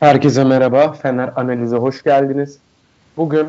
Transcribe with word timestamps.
Herkese 0.00 0.44
merhaba. 0.44 0.92
Fener 0.92 1.32
Analiz'e 1.36 1.76
hoş 1.76 2.02
geldiniz. 2.02 2.58
Bugün 3.16 3.46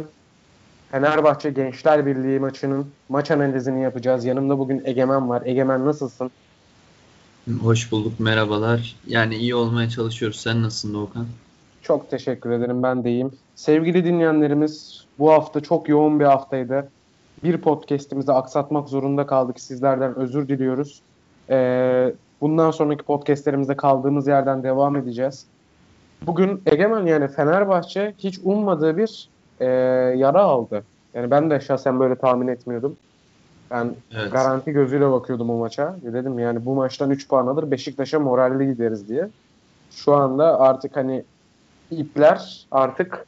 Fenerbahçe 0.92 1.50
Gençler 1.50 2.06
Birliği 2.06 2.40
maçının 2.40 2.88
maç 3.10 3.32
analizini 3.32 3.82
yapacağız. 3.82 4.26
Yanımda 4.26 4.60
bugün 4.60 4.82
Egemen 4.86 5.30
var. 5.30 5.42
Egemen 5.46 5.86
nasılsın? 5.86 6.32
Hoş 7.62 7.92
bulduk, 7.92 8.20
merhabalar. 8.20 8.96
Yani 9.08 9.36
iyi 9.36 9.56
olmaya 9.56 9.90
çalışıyoruz. 9.90 10.40
Sen 10.40 10.64
nasılsın 10.64 10.94
Doğukan? 10.94 11.26
Çok 11.82 12.10
teşekkür 12.10 12.50
ederim. 12.50 12.84
Ben 12.84 13.04
de 13.04 13.10
iyiyim. 13.10 13.32
Sevgili 13.56 14.06
dinleyenlerimiz, 14.06 15.06
bu 15.20 15.32
hafta 15.32 15.60
çok 15.60 15.90
yoğun 15.90 16.20
bir 16.20 16.26
haftaydı. 16.26 16.92
Bir 17.44 17.58
podcast'imizi 17.58 18.32
aksatmak 18.32 18.90
zorunda 18.90 19.26
kaldık. 19.26 19.60
Sizlerden 19.60 20.16
özür 20.16 20.48
diliyoruz. 20.48 21.02
Ee, 21.50 22.14
bundan 22.42 22.72
sonraki 22.72 23.04
podcast'lerimizde 23.04 23.78
kaldığımız 23.78 24.28
yerden 24.28 24.64
devam 24.64 24.96
edeceğiz. 24.96 25.46
Bugün 26.22 26.62
Egemen 26.66 27.06
yani 27.06 27.28
Fenerbahçe 27.28 28.14
hiç 28.18 28.40
ummadığı 28.44 28.98
bir 28.98 29.30
e, 29.60 29.66
yara 30.18 30.42
aldı. 30.42 30.84
Yani 31.14 31.32
ben 31.32 31.50
de 31.50 31.60
şahsen 31.60 32.00
böyle 32.00 32.16
tahmin 32.16 32.48
etmiyordum. 32.48 32.98
Ben 33.72 33.96
evet. 34.12 34.32
garanti 34.32 34.72
gözüyle 34.72 35.12
bakıyordum 35.12 35.50
o 35.50 35.58
maça. 35.58 35.96
Dedim 36.04 36.40
yani 36.40 36.66
bu 36.66 36.76
maçtan 36.76 37.10
3 37.10 37.28
puan 37.28 37.48
alır 37.48 37.72
Beşiktaş'a 37.72 38.20
moralli 38.20 38.68
gideriz 38.68 39.10
diye. 39.10 39.30
Şu 39.92 40.16
anda 40.16 40.60
artık 40.60 40.96
hani 40.96 41.24
ipler 41.92 42.66
artık 42.72 43.26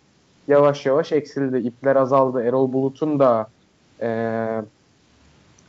yavaş 0.47 0.85
yavaş 0.85 1.11
eksildi. 1.11 1.57
İpler 1.57 1.95
azaldı. 1.95 2.43
Erol 2.43 2.73
Bulut'un 2.73 3.19
da 3.19 3.47
e, 4.01 4.61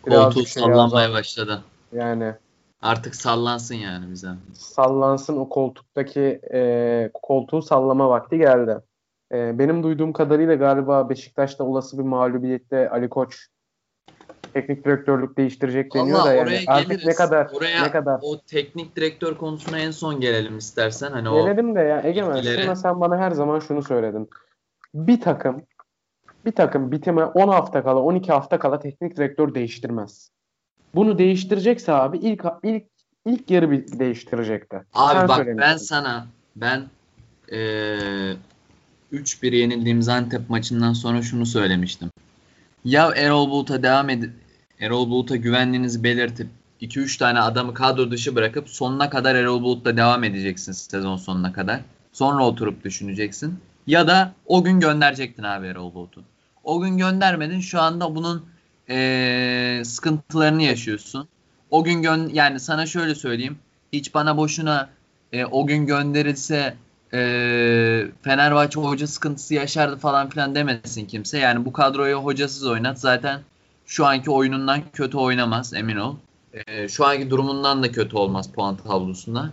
koltuğu 0.03 0.47
şey 0.47 0.63
sallanmaya 0.63 0.85
azaldı. 0.85 1.13
başladı. 1.13 1.63
Yani 1.93 2.35
Artık 2.83 3.15
sallansın 3.15 3.75
yani 3.75 4.11
bize. 4.11 4.29
Sallansın 4.53 5.37
o 5.37 5.49
koltuktaki 5.49 6.41
e, 6.53 7.11
koltuğu 7.15 7.63
sallama 7.63 8.11
vakti 8.11 8.39
geldi. 8.39 8.79
E, 9.33 9.59
benim 9.59 9.83
duyduğum 9.83 10.13
kadarıyla 10.13 10.55
galiba 10.55 11.09
Beşiktaş'ta 11.11 11.65
olası 11.65 11.99
bir 11.99 12.03
mağlubiyette 12.03 12.91
Ali 12.91 13.09
Koç 13.09 13.49
teknik 14.55 14.85
direktörlük 14.85 15.39
değiştirecek 15.39 15.95
deniyor 15.95 16.19
Allah, 16.19 16.27
da 16.27 16.33
yani 16.35 16.59
artık 16.67 16.89
geliriz. 16.89 17.07
ne 17.07 17.15
kadar 17.15 17.51
oraya 17.53 17.83
ne 17.83 17.91
kadar 17.91 18.21
o 18.23 18.41
teknik 18.41 18.97
direktör 18.97 19.35
konusuna 19.35 19.79
en 19.79 19.91
son 19.91 20.21
gelelim 20.21 20.59
istersen 20.59 21.11
hani 21.13 21.43
gelelim 21.43 21.73
o 21.73 21.75
de 21.75 21.81
ya 21.81 22.03
Egemen 22.03 22.43
şuna 22.43 22.77
sen 22.77 23.01
bana 23.01 23.19
her 23.19 23.31
zaman 23.31 23.59
şunu 23.59 23.83
söyledin. 23.83 24.31
Bir 24.95 25.21
takım 25.21 25.63
bir 26.45 26.53
takım 26.53 26.93
bitime 26.93 27.25
10 27.25 27.49
hafta 27.49 27.83
kala 27.83 28.01
12 28.01 28.33
hafta 28.33 28.59
kala 28.59 28.79
teknik 28.79 29.17
direktör 29.17 29.55
değiştirmez. 29.55 30.31
Bunu 30.95 31.19
değiştirecekse 31.19 31.93
abi 31.93 32.19
ilk 32.19 32.45
ilk 32.63 32.85
ilk 33.27 33.51
yarı 33.51 33.71
bir 33.71 33.99
değiştirecekti. 33.99 34.77
Abi 34.95 35.19
Sen 35.19 35.29
bak 35.29 35.47
ben 35.59 35.77
sana 35.77 36.27
ben 36.57 36.83
ee, 37.53 38.33
3-1 39.13 39.57
yenildiğimiz 39.57 40.09
Antep 40.09 40.51
maçından 40.51 40.93
sonra 40.93 41.23
şunu 41.23 41.47
söylemiştim. 41.47 42.11
Ya 42.85 43.13
Erol 43.17 43.51
Bulut'a 43.51 43.83
devam 43.83 44.11
edip 44.11 44.31
Erol 44.81 45.11
Bulut'a 45.11 45.37
güvenliğinizi 45.37 46.05
belirtip 46.05 46.49
2-3 46.81 47.19
tane 47.19 47.41
adamı 47.41 47.75
kadro 47.75 48.11
dışı 48.11 48.35
bırakıp 48.35 48.69
sonuna 48.69 49.11
kadar 49.11 49.35
Erol 49.35 49.63
Bulut'la 49.63 49.97
devam 49.97 50.25
edeceksin 50.25 50.73
sezon 50.73 51.17
sonuna 51.17 51.53
kadar. 51.53 51.81
Sonra 52.13 52.47
oturup 52.47 52.85
düşüneceksin. 52.85 53.59
Ya 53.87 54.09
da 54.09 54.33
o 54.47 54.65
gün 54.65 54.81
gönderecektin 54.81 55.43
abi 55.43 55.67
Erol 55.67 55.95
Bulut'u. 55.95 56.23
O 56.65 56.81
gün 56.81 56.99
göndermedin. 56.99 57.61
Şu 57.61 57.81
anda 57.81 58.15
bunun 58.15 58.45
e, 58.91 59.83
sıkıntılarını 59.85 60.63
yaşıyorsun. 60.63 61.29
O 61.71 61.85
gün 61.85 62.03
gön 62.03 62.31
yani 62.33 62.61
sana 62.61 62.87
şöyle 62.87 63.15
söyleyeyim. 63.15 63.59
Hiç 63.93 64.15
bana 64.15 64.37
boşuna 64.37 64.89
e, 65.33 65.45
o 65.45 65.67
gün 65.67 65.87
gönderilse 65.87 66.75
e, 67.15 67.19
Fenerbahçe 68.23 68.81
hoca 68.81 69.07
sıkıntısı 69.07 69.55
yaşardı 69.55 69.97
falan 69.97 70.29
filan 70.31 70.55
demesin 70.55 71.07
kimse. 71.07 71.39
Yani 71.39 71.65
bu 71.65 71.73
kadroyu 71.73 72.17
hocasız 72.17 72.67
oynat 72.67 73.01
zaten 73.01 73.41
şu 73.87 74.07
anki 74.07 74.31
oyunundan 74.31 74.81
kötü 74.93 75.17
oynamaz 75.17 75.75
emin 75.75 75.97
ol. 75.97 76.17
E, 76.55 76.89
şu 76.89 77.07
anki 77.07 77.31
durumundan 77.31 77.83
da 77.83 77.93
kötü 77.93 78.17
olmaz 78.17 78.53
puan 78.53 78.77
tablosunda. 78.77 79.51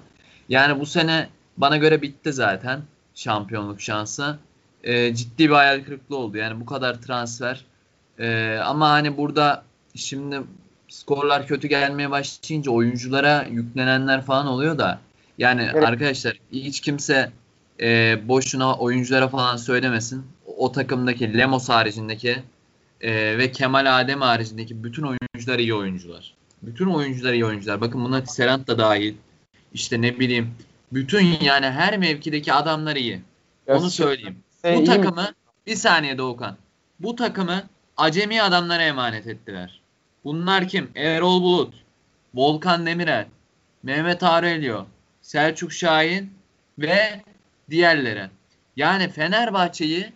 Yani 0.49 0.79
bu 0.79 0.85
sene 0.85 1.29
bana 1.57 1.77
göre 1.77 2.01
bitti 2.01 2.33
zaten 2.33 2.81
şampiyonluk 3.15 3.81
şansı. 3.81 4.37
E, 4.83 5.15
ciddi 5.15 5.49
bir 5.49 5.53
hayal 5.53 5.83
kırıklığı 5.83 6.17
oldu. 6.17 6.37
Yani 6.37 6.61
bu 6.61 6.65
kadar 6.65 7.01
transfer 7.01 7.65
ee, 8.19 8.59
ama 8.65 8.89
hani 8.89 9.17
burada 9.17 9.63
şimdi 9.95 10.41
skorlar 10.87 11.47
kötü 11.47 11.67
gelmeye 11.67 12.11
başlayınca 12.11 12.71
oyunculara 12.71 13.45
yüklenenler 13.51 14.21
falan 14.21 14.47
oluyor 14.47 14.77
da 14.77 14.99
yani 15.37 15.69
evet. 15.73 15.83
arkadaşlar 15.83 16.39
hiç 16.51 16.81
kimse 16.81 17.31
e, 17.81 18.17
boşuna 18.27 18.75
oyunculara 18.75 19.27
falan 19.27 19.57
söylemesin. 19.57 20.25
O, 20.57 20.71
takımdaki 20.71 21.37
Lemos 21.37 21.69
haricindeki 21.69 22.43
e, 23.01 23.37
ve 23.37 23.51
Kemal 23.51 23.99
Adem 23.99 24.21
haricindeki 24.21 24.83
bütün 24.83 25.03
oyuncular 25.03 25.59
iyi 25.59 25.73
oyuncular. 25.73 26.33
Bütün 26.61 26.85
oyuncular 26.85 27.33
iyi 27.33 27.45
oyuncular. 27.45 27.81
Bakın 27.81 28.05
buna 28.05 28.25
Serant 28.25 28.67
da 28.67 28.77
dahil. 28.77 29.13
İşte 29.73 30.01
ne 30.01 30.19
bileyim 30.19 30.55
bütün 30.91 31.25
yani 31.41 31.65
her 31.65 31.97
mevkideki 31.97 32.53
adamlar 32.53 32.95
iyi. 32.95 33.21
Onu 33.67 33.89
söyleyeyim. 33.89 34.35
Bu 34.75 34.83
takımı 34.83 35.27
bir 35.67 35.75
saniye 35.75 36.17
Doğukan. 36.17 36.57
Bu 36.99 37.15
takımı 37.15 37.63
acemi 37.99 38.41
adamlara 38.41 38.83
emanet 38.83 39.27
ettiler. 39.27 39.81
Bunlar 40.23 40.67
kim? 40.67 40.89
Erol 40.95 41.41
Bulut, 41.41 41.73
Volkan 42.33 42.85
Demirel, 42.85 43.27
Mehmet 43.83 44.23
Aurelio, 44.23 44.85
Selçuk 45.21 45.73
Şahin 45.73 46.33
ve 46.79 47.21
diğerleri. 47.69 48.29
Yani 48.75 49.09
Fenerbahçe'yi 49.09 50.13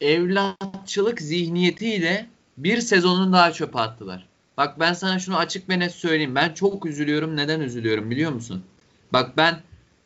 evlatçılık 0.00 1.20
zihniyetiyle 1.20 2.26
bir 2.56 2.80
sezonun 2.80 3.32
daha 3.32 3.52
çöpe 3.52 3.78
attılar. 3.78 4.26
Bak 4.56 4.80
ben 4.80 4.92
sana 4.92 5.18
şunu 5.18 5.36
açık 5.36 5.68
ve 5.68 5.78
net 5.78 5.92
söyleyeyim. 5.92 6.34
Ben 6.34 6.54
çok 6.54 6.86
üzülüyorum. 6.86 7.36
Neden 7.36 7.60
üzülüyorum 7.60 8.10
biliyor 8.10 8.32
musun? 8.32 8.62
Bak 9.12 9.36
ben 9.36 9.60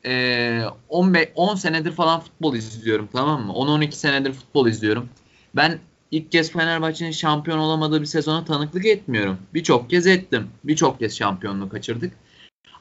e, 0.07 0.63
15, 0.89 1.29
10 1.35 1.55
senedir 1.55 1.93
falan 1.93 2.21
futbol 2.21 2.55
izliyorum 2.55 3.09
tamam 3.13 3.47
mı? 3.47 3.53
10-12 3.53 3.93
senedir 3.93 4.33
futbol 4.33 4.67
izliyorum. 4.67 5.09
Ben 5.57 5.79
ilk 6.11 6.33
kez 6.33 6.53
Fenerbahçe'nin 6.53 7.11
şampiyon 7.11 7.59
olamadığı 7.59 8.01
bir 8.01 8.07
sezona 8.07 8.45
tanıklık 8.45 8.87
etmiyorum. 8.87 9.39
Birçok 9.55 9.91
kez 9.91 10.07
ettim. 10.07 10.49
Birçok 10.65 10.99
kez 10.99 11.17
şampiyonluğu 11.17 11.69
kaçırdık. 11.69 12.13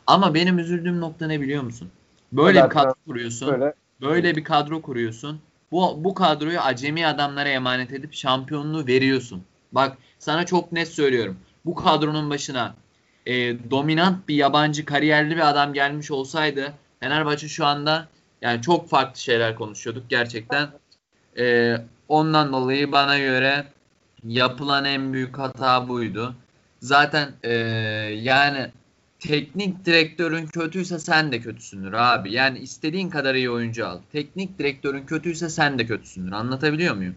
Ama 0.07 0.33
benim 0.33 0.59
üzüldüğüm 0.59 0.99
nokta 0.99 1.27
ne 1.27 1.41
biliyor 1.41 1.63
musun? 1.63 1.89
Böyle 2.31 2.63
bir 2.63 2.69
kadro 2.69 2.93
kuruyorsun. 3.07 3.51
Böyle. 3.51 3.73
böyle 4.01 4.35
bir 4.35 4.43
kadro 4.43 4.81
kuruyorsun. 4.81 5.39
Bu, 5.71 6.03
bu 6.03 6.13
kadroyu 6.13 6.59
acemi 6.59 7.07
adamlara 7.07 7.49
emanet 7.49 7.93
edip 7.93 8.13
şampiyonluğu 8.13 8.87
veriyorsun. 8.87 9.43
Bak 9.71 9.97
sana 10.19 10.45
çok 10.45 10.71
net 10.71 10.87
söylüyorum. 10.87 11.37
Bu 11.65 11.75
kadronun 11.75 12.29
başına 12.29 12.75
e, 13.25 13.33
dominant 13.71 14.27
bir 14.27 14.35
yabancı 14.35 14.85
kariyerli 14.85 15.35
bir 15.35 15.49
adam 15.49 15.73
gelmiş 15.73 16.11
olsaydı 16.11 16.73
Fenerbahçe 16.99 17.47
şu 17.47 17.65
anda 17.65 18.07
yani 18.41 18.61
çok 18.61 18.89
farklı 18.89 19.21
şeyler 19.21 19.55
konuşuyorduk 19.55 20.09
gerçekten. 20.09 20.69
E, 21.37 21.75
Ondan 22.09 22.53
dolayı 22.53 22.91
bana 22.91 23.19
göre 23.19 23.67
yapılan 24.23 24.85
en 24.85 25.13
büyük 25.13 25.37
hata 25.37 25.87
buydu. 25.87 26.35
Zaten 26.79 27.31
ee, 27.43 27.53
yani 28.21 28.71
teknik 29.19 29.85
direktörün 29.85 30.47
kötüyse 30.47 30.99
sen 30.99 31.31
de 31.31 31.39
kötüsündür 31.41 31.93
abi. 31.93 32.33
Yani 32.33 32.59
istediğin 32.59 33.09
kadar 33.09 33.35
iyi 33.35 33.49
oyuncu 33.49 33.87
al. 33.87 33.99
Teknik 34.11 34.59
direktörün 34.59 35.05
kötüyse 35.05 35.49
sen 35.49 35.79
de 35.79 35.85
kötüsündür. 35.85 36.31
Anlatabiliyor 36.31 36.95
muyum? 36.95 37.15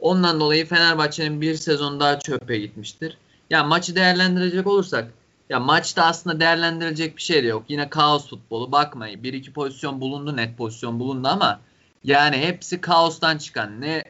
Ondan 0.00 0.40
dolayı 0.40 0.66
Fenerbahçe'nin 0.66 1.40
bir 1.40 1.54
sezon 1.54 2.00
daha 2.00 2.18
çöpe 2.18 2.58
gitmiştir. 2.58 3.18
Ya 3.50 3.64
maçı 3.64 3.96
değerlendirecek 3.96 4.66
olursak 4.66 5.10
ya 5.50 5.60
maçta 5.60 6.04
aslında 6.04 6.40
değerlendirilecek 6.40 7.16
bir 7.16 7.22
şey 7.22 7.42
de 7.42 7.46
yok. 7.46 7.64
Yine 7.68 7.90
kaos 7.90 8.28
futbolu 8.28 8.72
bakmayın. 8.72 9.22
Bir 9.22 9.32
iki 9.32 9.52
pozisyon 9.52 10.00
bulundu 10.00 10.36
net 10.36 10.58
pozisyon 10.58 11.00
bulundu 11.00 11.28
ama 11.28 11.60
yani 12.04 12.36
hepsi 12.36 12.80
kaostan 12.80 13.38
çıkan. 13.38 13.80
Ne 13.80 14.02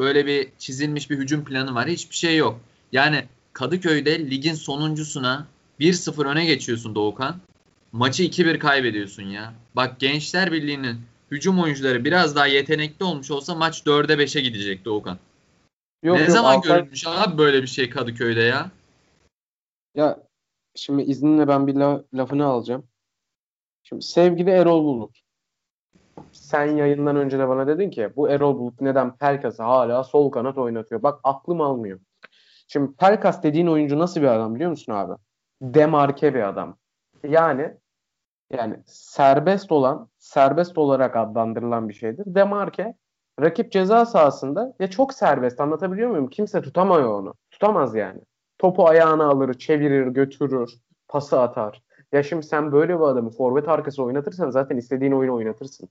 böyle 0.00 0.26
bir 0.26 0.48
çizilmiş 0.58 1.10
bir 1.10 1.18
hücum 1.18 1.44
planı 1.44 1.74
var. 1.74 1.88
Hiçbir 1.88 2.16
şey 2.16 2.36
yok. 2.36 2.60
Yani 2.92 3.24
Kadıköy'de 3.52 4.30
ligin 4.30 4.54
sonuncusuna 4.54 5.46
1-0 5.80 6.28
öne 6.28 6.44
geçiyorsun 6.44 6.94
Doğukan. 6.94 7.36
Maçı 7.92 8.22
2-1 8.22 8.58
kaybediyorsun 8.58 9.22
ya. 9.22 9.54
Bak 9.76 10.00
Gençler 10.00 10.52
Birliği'nin 10.52 11.00
hücum 11.30 11.60
oyuncuları 11.60 12.04
biraz 12.04 12.36
daha 12.36 12.46
yetenekli 12.46 13.04
olmuş 13.04 13.30
olsa 13.30 13.54
maç 13.54 13.80
4'e 13.80 14.14
5'e 14.14 14.40
gidecek 14.40 14.84
Doğukan. 14.84 15.18
Yok, 16.02 16.16
ne 16.16 16.22
yok, 16.22 16.30
zaman 16.30 16.54
Altay... 16.54 16.78
görülmüş 16.78 17.06
abi 17.06 17.38
böyle 17.38 17.62
bir 17.62 17.66
şey 17.66 17.90
Kadıköy'de 17.90 18.40
ya? 18.40 18.70
Ya 19.94 20.18
şimdi 20.74 21.02
izninle 21.02 21.48
ben 21.48 21.66
bir 21.66 21.74
la- 21.74 22.04
lafını 22.14 22.44
alacağım. 22.44 22.86
Şimdi 23.82 24.02
sevgili 24.02 24.50
Erol 24.50 24.84
Bulut 24.84 25.20
sen 26.32 26.76
yayından 26.76 27.16
önce 27.16 27.38
de 27.38 27.48
bana 27.48 27.66
dedin 27.66 27.90
ki 27.90 28.10
bu 28.16 28.30
Erol 28.30 28.58
Bulut 28.58 28.80
neden 28.80 29.16
Pelkas'ı 29.16 29.62
hala 29.62 30.04
sol 30.04 30.30
kanat 30.30 30.58
oynatıyor? 30.58 31.02
Bak 31.02 31.20
aklım 31.24 31.60
almıyor. 31.60 32.00
Şimdi 32.68 32.96
Pelkas 32.96 33.42
dediğin 33.42 33.66
oyuncu 33.66 33.98
nasıl 33.98 34.20
bir 34.20 34.26
adam 34.26 34.54
biliyor 34.54 34.70
musun 34.70 34.92
abi? 34.92 35.12
Demarke 35.62 36.34
bir 36.34 36.48
adam. 36.48 36.76
Yani 37.28 37.76
yani 38.52 38.76
serbest 38.86 39.72
olan, 39.72 40.08
serbest 40.18 40.78
olarak 40.78 41.16
adlandırılan 41.16 41.88
bir 41.88 41.94
şeydir. 41.94 42.24
Demarke 42.26 42.94
rakip 43.40 43.72
ceza 43.72 44.06
sahasında 44.06 44.74
ya 44.80 44.90
çok 44.90 45.14
serbest 45.14 45.60
anlatabiliyor 45.60 46.10
muyum? 46.10 46.28
Kimse 46.28 46.62
tutamıyor 46.62 47.20
onu. 47.20 47.34
Tutamaz 47.50 47.94
yani. 47.94 48.20
Topu 48.58 48.88
ayağına 48.88 49.28
alır, 49.28 49.54
çevirir, 49.54 50.06
götürür, 50.06 50.74
pası 51.08 51.40
atar. 51.40 51.82
Ya 52.12 52.22
şimdi 52.22 52.42
sen 52.46 52.72
böyle 52.72 52.98
bir 52.98 53.04
adamı 53.04 53.30
forvet 53.30 53.68
arkası 53.68 54.02
oynatırsan 54.02 54.50
zaten 54.50 54.76
istediğin 54.76 55.12
oyunu 55.12 55.34
oynatırsın. 55.34 55.88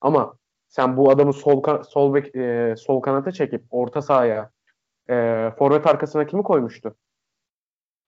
Ama 0.00 0.36
sen 0.68 0.96
bu 0.96 1.10
adamı 1.10 1.32
sol 1.32 1.62
sol 1.88 2.14
bek, 2.14 2.36
e, 2.36 2.74
sol 2.78 3.00
kanata 3.00 3.32
çekip 3.32 3.64
orta 3.70 4.02
sahaya 4.02 4.50
e, 5.10 5.14
forvet 5.58 5.86
arkasına 5.86 6.26
kimi 6.26 6.42
koymuştu? 6.42 6.96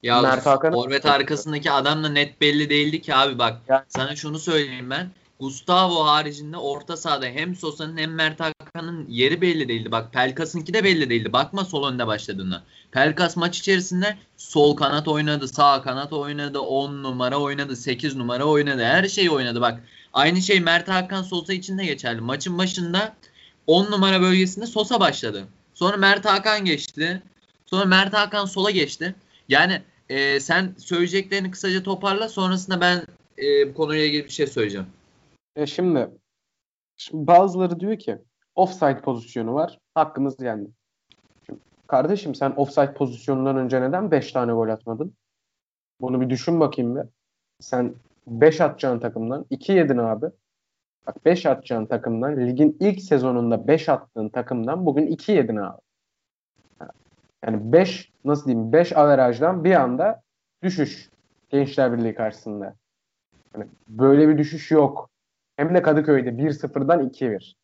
Ya 0.02 0.22
Mert 0.22 0.46
Hakan'ı 0.46 0.74
forvet 0.74 1.06
arkasındaki 1.06 1.70
adam 1.70 2.04
da 2.04 2.08
net 2.08 2.40
belli 2.40 2.70
değildi 2.70 3.00
ki 3.00 3.14
abi 3.14 3.38
bak. 3.38 3.56
Yani. 3.68 3.84
Sana 3.88 4.16
şunu 4.16 4.38
söyleyeyim 4.38 4.90
ben. 4.90 5.10
Gustavo 5.40 6.04
haricinde 6.04 6.56
orta 6.56 6.96
sahada 6.96 7.26
hem 7.26 7.56
Sosa'nın 7.56 7.96
hem 7.96 8.14
Mert 8.14 8.40
Hakan'ın 8.40 9.06
yeri 9.08 9.40
belli 9.40 9.68
değildi. 9.68 9.92
Bak 9.92 10.12
Pelkas'ınki 10.12 10.74
de 10.74 10.84
belli 10.84 11.10
değildi. 11.10 11.32
Bakma 11.32 11.64
sol 11.64 11.88
önde 11.88 12.06
başladığında. 12.06 12.62
Pelkas 12.90 13.36
maç 13.36 13.58
içerisinde 13.58 14.16
sol 14.36 14.76
kanat 14.76 15.08
oynadı, 15.08 15.48
sağ 15.48 15.82
kanat 15.82 16.12
oynadı, 16.12 16.60
10 16.60 17.02
numara 17.02 17.38
oynadı, 17.38 17.76
8 17.76 18.16
numara 18.16 18.44
oynadı. 18.44 18.84
Her 18.84 19.08
şeyi 19.08 19.30
oynadı 19.30 19.60
bak. 19.60 19.82
Aynı 20.12 20.42
şey 20.42 20.60
Mert 20.60 20.88
Hakan 20.88 21.22
Sosa 21.22 21.52
için 21.52 21.78
de 21.78 21.84
geçerli. 21.84 22.20
Maçın 22.20 22.58
başında 22.58 23.16
10 23.66 23.90
numara 23.90 24.20
bölgesinde 24.20 24.66
Sosa 24.66 25.00
başladı. 25.00 25.44
Sonra 25.74 25.96
Mert 25.96 26.24
Hakan 26.24 26.64
geçti. 26.64 27.22
Sonra 27.66 27.84
Mert 27.84 28.14
Hakan 28.14 28.44
sola 28.44 28.70
geçti. 28.70 29.14
Yani 29.48 29.82
e, 30.08 30.40
sen 30.40 30.74
söyleyeceklerini 30.78 31.50
kısaca 31.50 31.82
toparla. 31.82 32.28
Sonrasında 32.28 32.80
ben 32.80 33.02
e, 33.38 33.68
bu 33.68 33.74
konuyla 33.74 34.04
ilgili 34.04 34.24
bir 34.24 34.30
şey 34.30 34.46
söyleyeceğim. 34.46 34.86
E 35.56 35.66
şimdi, 35.66 36.10
şimdi 36.96 37.26
bazıları 37.26 37.80
diyor 37.80 37.98
ki 37.98 38.18
offside 38.54 39.00
pozisyonu 39.00 39.54
var. 39.54 39.78
Hakkımız 39.94 40.40
yendi. 40.40 40.70
Şimdi, 41.46 41.60
kardeşim 41.86 42.34
sen 42.34 42.50
offside 42.56 42.94
pozisyonundan 42.94 43.56
önce 43.56 43.80
neden 43.80 44.10
5 44.10 44.32
tane 44.32 44.52
gol 44.52 44.68
atmadın? 44.68 45.14
Bunu 46.00 46.20
bir 46.20 46.30
düşün 46.30 46.60
bakayım 46.60 46.96
bir. 46.96 47.02
Sen 47.60 47.94
5 48.26 48.60
atacağın 48.60 49.00
takımdan 49.00 49.46
2 49.50 49.72
yedin 49.72 49.98
abi. 49.98 50.26
Bak 51.06 51.24
5 51.24 51.46
atacağın 51.46 51.86
takımdan 51.86 52.46
ligin 52.46 52.76
ilk 52.80 53.02
sezonunda 53.02 53.68
5 53.68 53.88
attığın 53.88 54.28
takımdan 54.28 54.86
bugün 54.86 55.06
2 55.06 55.32
yedin 55.32 55.56
abi. 55.56 55.80
Yani 57.44 57.72
5 57.72 58.12
nasıl 58.24 58.46
diyeyim 58.46 58.72
5 58.72 58.96
averajdan 58.96 59.64
bir 59.64 59.74
anda 59.74 60.22
düşüş 60.62 61.10
Gençler 61.50 61.92
Birliği 61.92 62.14
karşısında. 62.14 62.76
Yani 63.54 63.66
böyle 63.88 64.28
bir 64.28 64.38
düşüş 64.38 64.70
yok. 64.70 65.10
Hem 65.58 65.74
de 65.74 65.82
Kadıköy'de 65.82 66.28
1-0'dan 66.28 67.08
2-1. 67.08 67.54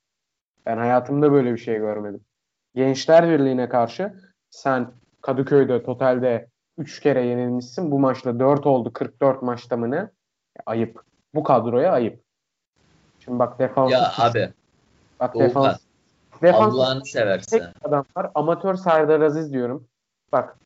Ben 0.66 0.76
hayatımda 0.76 1.32
böyle 1.32 1.52
bir 1.52 1.58
şey 1.58 1.78
görmedim. 1.78 2.20
Gençler 2.74 3.28
Birliği'ne 3.28 3.68
karşı 3.68 4.12
sen 4.50 4.92
Kadıköy'de 5.20 5.82
totalde 5.82 6.48
3 6.78 7.00
kere 7.00 7.26
yenilmişsin. 7.26 7.90
Bu 7.90 7.98
maçta 7.98 8.38
4 8.38 8.66
oldu 8.66 8.92
44 8.92 9.42
maçta 9.42 9.76
mı 9.76 9.90
ne? 9.90 10.10
Ayıp. 10.66 11.02
Bu 11.34 11.42
kadroya 11.42 11.92
ayıp. 11.92 12.22
Şimdi 13.20 13.38
bak 13.38 13.58
defans. 13.58 13.92
Ya 13.92 14.12
abi. 14.18 14.52
Bak 15.20 15.34
defans. 15.34 15.78
Defans 16.42 16.74
Allah'ını 16.74 17.04
seversen. 17.04 17.58
Tek 17.58 17.68
adam 17.84 18.04
var. 18.16 18.30
Amatör 18.34 18.74
Serdar 18.74 19.20
Aziz 19.20 19.52
diyorum. 19.52 19.88
Bak 20.32 20.56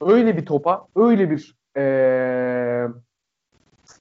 öyle 0.00 0.36
bir 0.36 0.46
topa 0.46 0.86
öyle 0.96 1.30
bir 1.30 1.54
ee, 1.76 2.88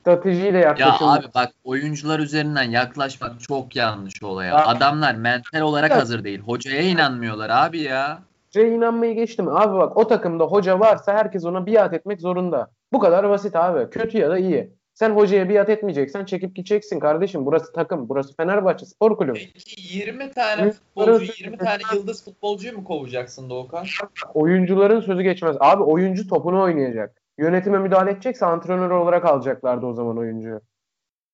stratejiyle 0.03 0.59
yaklaşıldı. 0.59 1.03
Ya 1.03 1.11
abi 1.11 1.25
bak 1.35 1.51
oyuncular 1.63 2.19
üzerinden 2.19 2.71
yaklaşmak 2.71 3.41
çok 3.41 3.75
yanlış 3.75 4.23
olaya. 4.23 4.49
Ya. 4.49 4.65
Adamlar 4.65 5.15
mental 5.15 5.61
olarak 5.61 5.91
evet. 5.91 6.01
hazır 6.01 6.23
değil. 6.23 6.39
Hocaya 6.39 6.81
inanmıyorlar 6.81 7.49
abi 7.49 7.79
ya. 7.79 8.19
Hocaya 8.47 8.67
inanmayı 8.67 9.15
geçtim. 9.15 9.47
Abi 9.47 9.77
bak 9.77 9.97
o 9.97 10.07
takımda 10.07 10.43
hoca 10.43 10.79
varsa 10.79 11.13
herkes 11.13 11.45
ona 11.45 11.65
biat 11.65 11.93
etmek 11.93 12.21
zorunda. 12.21 12.71
Bu 12.93 12.99
kadar 12.99 13.29
basit 13.29 13.55
abi. 13.55 13.89
Kötü 13.89 14.17
ya 14.17 14.29
da 14.29 14.37
iyi. 14.37 14.73
Sen 14.93 15.09
hocaya 15.09 15.49
biat 15.49 15.69
etmeyeceksen 15.69 16.25
çekip 16.25 16.55
gideceksin 16.55 16.99
kardeşim. 16.99 17.45
Burası 17.45 17.73
takım. 17.73 18.09
Burası 18.09 18.35
Fenerbahçe 18.35 18.85
Spor 18.85 19.17
Kulübü. 19.17 19.39
Peki 19.53 19.97
20 19.97 20.31
tane 20.31 20.71
futbolcu, 20.71 21.33
20 21.37 21.57
tane 21.57 21.81
yıldız 21.93 22.25
futbolcuyu 22.25 22.77
mu 22.77 22.83
kovacaksın 22.83 23.49
Doğukan? 23.49 23.85
Oyuncuların 24.33 25.01
sözü 25.01 25.21
geçmez. 25.21 25.55
Abi 25.59 25.83
oyuncu 25.83 26.27
topunu 26.27 26.61
oynayacak. 26.61 27.22
Yönetime 27.37 27.79
müdahale 27.79 28.11
edecekse 28.11 28.45
antrenör 28.45 28.89
olarak 28.89 29.25
alacaklardı 29.25 29.85
o 29.85 29.93
zaman 29.93 30.17
oyuncuyu. 30.17 30.61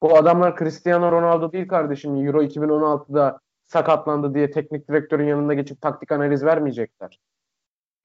Bu 0.02 0.18
adamlar 0.18 0.58
Cristiano 0.58 1.12
Ronaldo 1.12 1.52
değil 1.52 1.68
kardeşim. 1.68 2.28
Euro 2.28 2.44
2016'da 2.44 3.40
sakatlandı 3.68 4.34
diye 4.34 4.52
teknik 4.52 4.90
direktörün 4.90 5.28
yanında 5.28 5.54
geçip 5.54 5.82
taktik 5.82 6.12
analiz 6.12 6.44
vermeyecekler. 6.44 7.20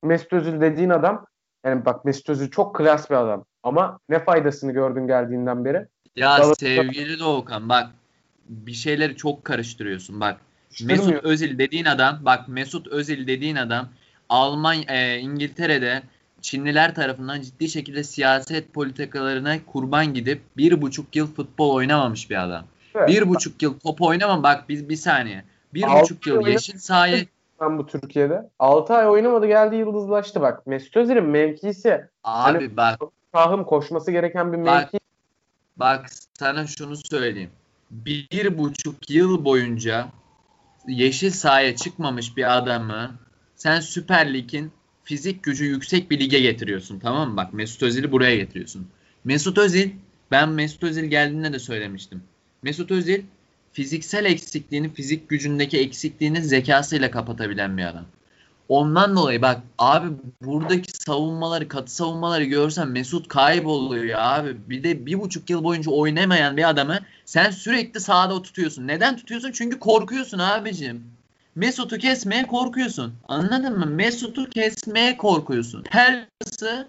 Mesut 0.03 0.33
Özil 0.33 0.61
dediğin 0.61 0.91
adam 0.91 1.27
yani 1.65 1.85
bak 1.85 2.05
Mesut 2.05 2.29
Özil 2.29 2.51
çok 2.51 2.77
klas 2.77 3.11
bir 3.11 3.15
adam. 3.15 3.45
Ama 3.63 3.99
ne 4.09 4.25
faydasını 4.25 4.73
gördün 4.73 5.07
geldiğinden 5.07 5.65
beri? 5.65 5.87
Ya 6.17 6.37
Galatasaray... 6.37 6.77
sevgili 6.77 7.19
Doğukan 7.19 7.69
bak 7.69 7.91
bir 8.49 8.73
şeyleri 8.73 9.17
çok 9.17 9.45
karıştırıyorsun. 9.45 10.21
Bak 10.21 10.41
Mesut 10.85 11.25
Özil 11.25 11.59
dediğin 11.59 11.85
adam 11.85 12.19
bak 12.21 12.49
Mesut 12.49 12.87
Özil 12.87 13.27
dediğin 13.27 13.57
adam 13.57 13.89
Alman 14.29 14.77
e, 14.89 15.19
İngiltere'de 15.19 16.03
Çinliler 16.45 16.95
tarafından 16.95 17.41
ciddi 17.41 17.69
şekilde 17.69 18.05
siyaset 18.05 18.75
politikalarına 18.75 19.57
kurban 19.67 20.15
gidip 20.15 20.43
bir 20.57 20.83
buçuk 20.83 21.17
yıl 21.17 21.35
futbol 21.35 21.75
oynamamış 21.75 22.31
bir 22.31 22.45
adam. 22.45 22.65
Evet. 22.95 23.09
Bir 23.09 23.29
buçuk 23.29 23.63
yıl 23.63 23.79
top 23.79 24.03
oynamam 24.03 24.43
bak 24.43 24.69
bir, 24.69 24.89
bir 24.89 24.97
saniye. 24.97 25.45
Bir 25.75 25.83
Altı 25.83 26.03
buçuk 26.03 26.27
yıl 26.27 26.47
yeşil 26.47 26.79
sahayı 26.79 27.27
ben 27.61 27.79
bu 27.79 27.87
Türkiye'de. 27.87 28.51
6 28.59 28.95
ay 28.95 29.09
oynamadı 29.09 29.47
geldi 29.47 29.77
yıldızlaştı 29.77 30.41
bak. 30.41 30.67
Mesut 30.67 30.97
Özil'in 30.97 31.25
mevkisi 31.25 32.05
Abi 32.25 32.59
hani, 32.59 32.77
bak 32.77 33.01
sahım 33.35 33.65
koşması 33.65 34.11
gereken 34.11 34.53
bir 34.53 34.59
mevki. 34.59 35.01
Bak, 35.77 36.03
bak 36.03 36.11
sana 36.39 36.67
şunu 36.67 36.97
söyleyeyim. 36.97 37.51
Bir 37.91 38.59
buçuk 38.59 39.11
yıl 39.11 39.45
boyunca 39.45 40.07
yeşil 40.89 41.31
sahaya 41.31 41.77
çıkmamış 41.77 42.37
bir 42.37 42.59
adamı 42.59 43.11
sen 43.55 43.81
Süper 43.81 44.35
Lig'in 44.35 44.73
fizik 45.05 45.43
gücü 45.43 45.65
yüksek 45.65 46.11
bir 46.11 46.21
lige 46.21 46.41
getiriyorsun 46.41 46.99
tamam 46.99 47.31
mı? 47.31 47.37
Bak 47.37 47.55
Mesut 47.55 47.83
Özil'i 47.83 48.13
buraya 48.13 48.37
getiriyorsun. 48.37 48.87
Mesut 49.25 49.59
Özil 49.59 49.91
ben 50.31 50.49
Mesut 50.49 50.83
Özil 50.83 51.05
geldiğinde 51.05 51.53
de 51.53 51.59
söylemiştim. 51.59 52.23
Mesut 52.63 52.91
Özil 52.91 53.23
fiziksel 53.73 54.25
eksikliğini, 54.25 54.95
fizik 54.95 55.29
gücündeki 55.29 55.79
eksikliğini 55.79 56.43
zekasıyla 56.43 57.11
kapatabilen 57.11 57.79
bir 57.79 57.85
adam. 57.85 58.05
Ondan 58.69 59.17
dolayı 59.17 59.43
bak 59.43 59.61
abi 59.79 60.09
buradaki 60.43 60.93
savunmaları, 60.93 61.69
katı 61.69 61.95
savunmaları 61.95 62.45
görsen 62.45 62.89
Mesut 62.89 63.29
kayboluyor 63.29 64.05
ya 64.05 64.21
abi. 64.21 64.57
Bir 64.69 64.83
de 64.83 65.07
bir 65.07 65.21
buçuk 65.21 65.51
yıl 65.51 65.65
boyunca 65.65 65.91
oynamayan 65.91 66.57
bir 66.57 66.69
adamı 66.69 66.99
sen 67.25 67.51
sürekli 67.51 68.01
sahada 68.01 68.43
tutuyorsun. 68.43 68.89
Neden 68.89 69.17
tutuyorsun? 69.17 69.53
Çünkü 69.53 69.79
korkuyorsun 69.79 70.39
abicim. 70.39 71.05
Mesut'u 71.55 71.99
kesmeye 71.99 72.47
korkuyorsun. 72.47 73.15
Anladın 73.29 73.79
mı? 73.79 73.87
Mesut'u 73.87 74.51
kesmeye 74.51 75.17
korkuyorsun. 75.17 75.83
Pelkas'ı 75.83 76.89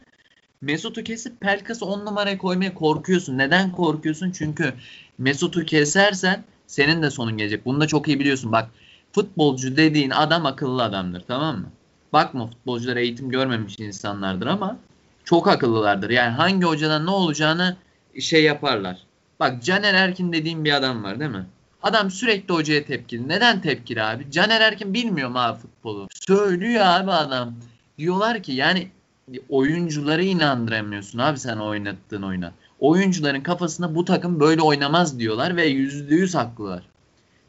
Mesut'u 0.61 1.03
kesip 1.03 1.41
Pelkas'ı 1.41 1.85
on 1.85 2.05
numaraya 2.05 2.37
koymaya 2.37 2.73
korkuyorsun. 2.73 3.37
Neden 3.37 3.71
korkuyorsun? 3.71 4.31
Çünkü 4.31 4.73
Mesut'u 5.17 5.65
kesersen 5.65 6.43
senin 6.67 7.01
de 7.01 7.09
sonun 7.09 7.37
gelecek. 7.37 7.65
Bunu 7.65 7.81
da 7.81 7.87
çok 7.87 8.07
iyi 8.07 8.19
biliyorsun. 8.19 8.51
Bak 8.51 8.69
futbolcu 9.11 9.77
dediğin 9.77 10.09
adam 10.09 10.45
akıllı 10.45 10.83
adamdır 10.83 11.23
tamam 11.27 11.57
mı? 11.57 11.69
Bakma 12.13 12.47
futbolcular 12.47 12.97
eğitim 12.97 13.29
görmemiş 13.29 13.79
insanlardır 13.79 14.47
ama 14.47 14.77
çok 15.23 15.47
akıllılardır. 15.47 16.09
Yani 16.09 16.31
hangi 16.31 16.65
hocadan 16.65 17.05
ne 17.05 17.11
olacağını 17.11 17.75
şey 18.19 18.43
yaparlar. 18.43 18.97
Bak 19.39 19.63
Caner 19.63 19.93
Erkin 19.93 20.33
dediğim 20.33 20.65
bir 20.65 20.73
adam 20.73 21.03
var 21.03 21.19
değil 21.19 21.31
mi? 21.31 21.45
Adam 21.85 22.11
sürekli 22.11 22.53
hocaya 22.53 22.85
tepkili. 22.85 23.29
Neden 23.29 23.61
tepkili 23.61 24.03
abi? 24.03 24.31
Caner 24.31 24.61
Erkin 24.61 24.93
bilmiyor 24.93 25.29
mu 25.29 25.39
abi 25.39 25.59
futbolu? 25.59 26.07
Söylüyor 26.13 26.85
abi 26.85 27.11
adam. 27.11 27.55
Diyorlar 27.97 28.43
ki 28.43 28.51
yani 28.51 28.87
oyuncuları 29.49 30.23
inandıramıyorsun 30.23 31.19
abi 31.19 31.39
sen 31.39 31.57
oynattığın 31.57 32.21
oyuna. 32.21 32.53
Oyuncuların 32.79 33.41
kafasında 33.41 33.95
bu 33.95 34.05
takım 34.05 34.39
böyle 34.39 34.61
oynamaz 34.61 35.19
diyorlar 35.19 35.55
ve 35.55 35.65
yüzde 35.65 36.15
yüz 36.15 36.35
haklılar. 36.35 36.83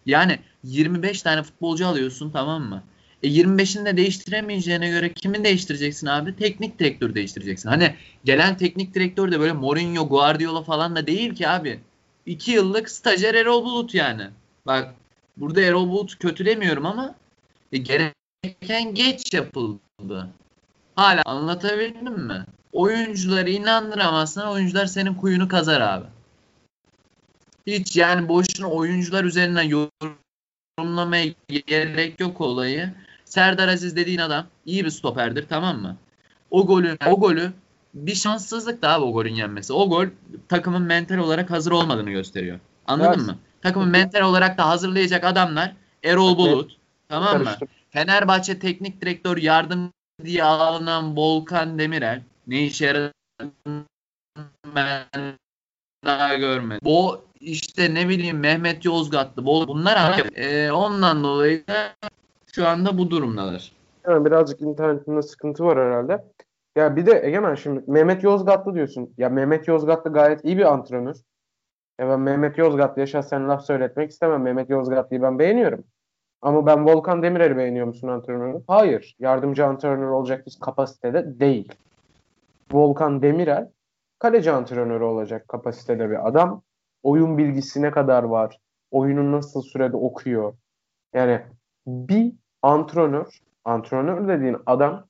Yani 0.07 0.39
25 0.65 1.23
tane 1.23 1.43
futbolcu 1.43 1.87
alıyorsun 1.87 2.31
tamam 2.31 2.63
mı? 2.63 2.83
E 3.23 3.29
25'ini 3.29 3.85
de 3.85 3.97
değiştiremeyeceğine 3.97 4.89
göre 4.89 5.13
kimin 5.13 5.45
değiştireceksin 5.45 6.07
abi? 6.07 6.37
Teknik 6.37 6.79
direktör 6.79 7.15
değiştireceksin. 7.15 7.69
Hani 7.69 7.95
gelen 8.25 8.57
teknik 8.57 8.95
direktör 8.95 9.33
de 9.33 9.41
böyle 9.41 9.53
Mourinho, 9.53 10.09
Guardiola 10.09 10.63
falan 10.63 10.97
da 10.97 11.07
değil 11.07 11.35
ki 11.35 11.49
abi. 11.49 11.81
2 12.27 12.53
yıllık 12.53 12.91
stajyer 12.91 13.35
Erol 13.35 13.65
Bulut 13.65 13.95
yani. 13.95 14.29
Bak 14.67 14.95
burada 15.37 15.61
Erol 15.61 15.89
Bulut 15.89 16.19
kötülemiyorum 16.19 16.87
ama 16.87 17.15
e, 17.73 17.79
gereken 17.79 18.95
geç 18.95 19.35
yapıldı. 19.35 20.29
Hala 20.97 21.23
anlatabildim 21.25 22.27
mi? 22.27 22.47
Oyuncuları 22.73 23.51
inandıramazsan 23.51 24.49
oyuncular 24.49 24.87
senin 24.87 25.15
kuyunu 25.15 25.49
kazar 25.49 25.81
abi. 25.81 26.07
Hiç 27.67 27.97
yani 27.97 28.29
boşuna 28.29 28.71
oyuncular 28.71 29.25
üzerinden 29.25 29.89
yorumlamaya 30.79 31.33
gerek 31.67 32.21
yok 32.21 32.41
olayı. 32.41 32.95
Serdar 33.25 33.69
Aziz 33.69 33.97
dediğin 33.97 34.19
adam 34.19 34.47
iyi 34.67 34.85
bir 34.85 34.91
stoperdir 34.91 35.49
tamam 35.49 35.79
mı? 35.79 35.97
O 36.51 36.67
golü 36.67 36.97
o 37.07 37.21
golü 37.21 37.53
bir 37.97 38.15
şanssızlık 38.15 38.83
daha 38.83 39.01
o 39.01 39.13
golün 39.13 39.35
yenmesi. 39.35 39.73
O 39.73 39.89
gol 39.89 40.07
takımın 40.49 40.83
mental 40.83 41.19
olarak 41.19 41.51
hazır 41.51 41.73
olmadığını 41.73 42.11
gösteriyor. 42.11 42.61
Anladın 42.87 43.19
evet. 43.19 43.27
mı? 43.27 43.39
Takımın 43.63 43.89
mental 43.89 44.21
olarak 44.21 44.59
da 44.59 44.69
hazırlayacak 44.69 45.25
adamlar 45.25 45.73
Erol 46.05 46.39
Bulut. 46.39 46.77
Tamam 47.09 47.43
mı? 47.43 47.51
Fenerbahçe 47.91 48.59
teknik 48.59 49.01
direktör 49.01 49.37
yardım 49.37 49.93
diye 50.25 50.45
alınan 50.45 51.17
Volkan 51.17 51.79
Demirel 51.79 52.23
ne 52.47 52.65
işe 52.65 52.87
yaradığını 52.87 53.85
ben 54.77 55.05
daha 56.05 56.35
görmedim. 56.35 56.81
Bu 56.85 57.21
işte 57.41 57.95
ne 57.95 58.09
bileyim 58.09 58.39
Mehmet 58.39 58.85
Yozgatlı 58.85 59.45
bunlar 59.45 60.25
e, 60.35 60.73
ondan 60.73 61.25
dolayı 61.25 61.67
da 61.67 61.95
şu 62.53 62.69
anda 62.69 62.99
bu 62.99 63.11
durumdalar. 63.11 63.73
Yani 64.09 64.25
birazcık 64.25 64.61
internetinde 64.61 65.23
sıkıntı 65.23 65.65
var 65.65 65.79
herhalde. 65.79 66.25
Ya 66.77 66.97
bir 66.97 67.07
de 67.07 67.21
Egemen 67.27 67.55
şimdi 67.55 67.85
Mehmet 67.87 68.23
Yozgatlı 68.23 68.75
diyorsun. 68.75 69.15
Ya 69.19 69.29
Mehmet 69.29 69.69
Yozgatlı 69.69 70.13
gayet 70.13 70.45
iyi 70.45 70.59
bir 70.59 70.73
antrenör. 70.73 71.17
Ya 72.01 72.09
ben 72.09 72.21
Mehmet 72.21 72.59
Yozgatlı'ya 72.59 73.07
şahsen 73.07 73.49
laf 73.49 73.65
söyletmek 73.65 74.11
istemem. 74.11 74.43
Mehmet 74.43 74.71
Yozgatlı'yı 74.71 75.23
ben 75.23 75.39
beğeniyorum. 75.39 75.85
Ama 76.43 76.67
ben 76.67 76.87
Volkan 76.87 77.23
Demirel'i 77.23 77.57
beğeniyor 77.57 77.87
musun 77.87 78.09
antrenörü? 78.09 78.63
Hayır. 78.69 79.17
Yardımcı 79.19 79.67
antrenör 79.67 80.11
olacak 80.11 80.47
bir 80.47 80.59
kapasitede 80.61 81.41
değil. 81.41 81.73
Volkan 82.73 83.23
Demirel 83.23 83.71
kaleci 84.19 84.51
antrenörü 84.51 85.05
olacak 85.05 85.49
kapasitede 85.49 86.11
bir 86.11 86.29
adam. 86.29 86.63
Oyun 87.03 87.39
bilgisi 87.39 87.83
ne 87.83 87.91
kadar 87.91 88.23
var? 88.23 88.61
Oyunu 88.91 89.33
nasıl 89.33 89.63
sürede 89.63 89.97
okuyor? 89.97 90.55
Yani 91.15 91.41
bir 91.87 92.33
antrenör, 92.63 93.41
antrenör 93.65 94.29
dediğin 94.29 94.57
adam 94.67 95.07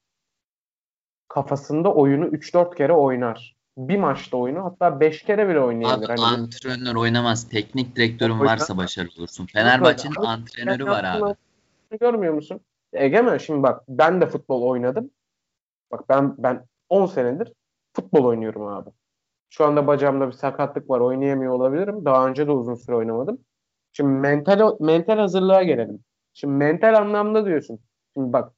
kafasında 1.29 1.95
oyunu 1.95 2.25
3-4 2.27 2.77
kere 2.77 2.93
oynar. 2.93 3.57
Bir 3.79 3.99
maçta 3.99 4.37
oyunu 4.37 4.65
hatta 4.65 5.01
5 5.01 5.23
kere 5.23 5.49
bile 5.49 5.61
oynayabilir. 5.61 6.09
Abi 6.09 6.21
hani 6.21 6.43
antrenör 6.43 6.95
oynamaz. 6.95 7.49
Teknik 7.49 7.97
direktörün 7.97 8.41
varsa 8.41 8.77
başarılı 8.77 9.13
olursun. 9.19 9.47
Fenerbahçe'nin 9.47 10.15
antrenörü 10.15 10.87
var 10.87 11.05
abi. 11.05 11.35
Görmüyor 12.01 12.35
musun? 12.35 12.61
Egemen 12.93 13.39
şimdi 13.39 13.63
bak 13.63 13.83
ben 13.89 14.21
de 14.21 14.27
futbol 14.27 14.63
oynadım. 14.63 15.11
Bak 15.91 16.09
ben 16.09 16.35
ben 16.39 16.65
10 16.89 17.07
senedir 17.07 17.53
futbol 17.93 18.25
oynuyorum 18.25 18.67
abi. 18.67 18.91
Şu 19.51 19.65
anda 19.65 19.87
bacağımda 19.87 20.27
bir 20.27 20.33
sakatlık 20.33 20.91
var. 20.91 21.01
Oynayamıyor 21.01 21.53
olabilirim. 21.53 22.05
Daha 22.05 22.29
önce 22.29 22.47
de 22.47 22.51
uzun 22.51 22.75
süre 22.75 22.97
oynamadım. 22.97 23.39
Şimdi 23.93 24.11
mental 24.11 24.77
mental 24.81 25.19
hazırlığa 25.19 25.63
gelelim. 25.63 26.05
Şimdi 26.35 26.55
mental 26.55 26.95
anlamda 26.95 27.47
diyorsun. 27.47 27.79
Şimdi 28.15 28.33
bak 28.33 28.53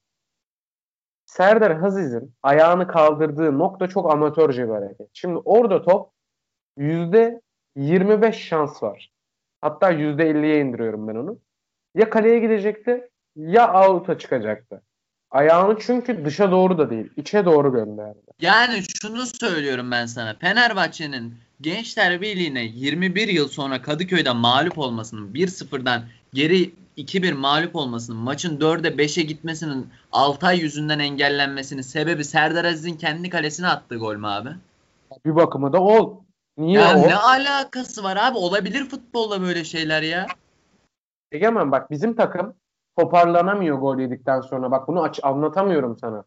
Serdar 1.29 1.79
Haziz'in 1.79 2.35
ayağını 2.43 2.89
kaldırdığı 2.89 3.59
nokta 3.59 3.89
çok 3.89 4.13
amatörce 4.13 4.69
bir 4.69 4.73
hareket. 4.73 5.09
Şimdi 5.13 5.39
orada 5.45 5.83
top 5.83 6.11
yüzde 6.77 7.41
25 7.77 8.37
şans 8.37 8.83
var. 8.83 9.11
Hatta 9.61 9.93
%50'ye 9.93 10.61
indiriyorum 10.61 11.09
ben 11.09 11.15
onu. 11.15 11.39
Ya 11.95 12.11
kaleye 12.11 12.39
gidecekti 12.39 13.09
ya 13.37 13.89
out'a 13.89 14.19
çıkacaktı. 14.19 14.83
Ayağını 15.31 15.79
çünkü 15.81 16.25
dışa 16.25 16.51
doğru 16.51 16.79
da 16.79 16.91
değil, 16.91 17.11
içe 17.17 17.45
doğru 17.45 17.73
gönderdi. 17.73 18.19
Yani 18.41 18.83
şunu 19.03 19.27
söylüyorum 19.27 19.91
ben 19.91 20.07
sana. 20.07 20.35
Fenerbahçe'nin 20.41 21.35
Gençler 21.61 22.21
Birliği'ne 22.21 22.65
21 22.65 23.29
yıl 23.29 23.49
sonra 23.49 23.83
Kadıköy'de 23.83 24.33
mağlup 24.33 24.79
olmasının 24.79 25.33
1-0'dan 25.33 26.03
geri 26.33 26.71
2-1 26.99 27.35
mağlup 27.35 27.77
olmasının, 27.77 28.19
maçın 28.19 28.61
4'e 28.61 28.91
5'e 28.91 29.23
gitmesinin 29.23 29.89
Altay 30.13 30.59
yüzünden 30.59 30.99
engellenmesinin 30.99 31.83
sebebi 31.83 32.25
Serdar 32.25 32.65
Aziz'in 32.65 32.95
kendi 32.95 33.31
kalesine 33.31 33.69
attığı 33.69 33.97
gol 33.97 34.17
mü 34.17 34.27
abi? 34.27 34.49
Bir 35.25 35.37
bakıma 35.37 35.73
da 35.73 35.83
ol. 35.83 36.17
Niye 36.59 36.81
ya 36.81 36.97
o? 36.97 37.09
ne 37.09 37.17
alakası 37.17 38.05
var 38.05 38.17
abi? 38.17 38.39
Olabilir 38.39 38.85
futbolda 38.85 39.43
böyle 39.43 39.65
şeyler 39.65 40.03
ya. 40.03 40.27
Egemen 41.33 41.73
bak 41.73 41.91
bizim 41.91 42.17
takım 42.17 42.55
toparlanamıyor 42.99 43.79
gol 43.79 43.99
yedikten 43.99 44.41
sonra. 44.41 44.71
Bak 44.71 44.89
bunu 44.89 45.03
aç 45.03 45.21
anlatamıyorum 45.23 45.99
sana. 45.99 46.25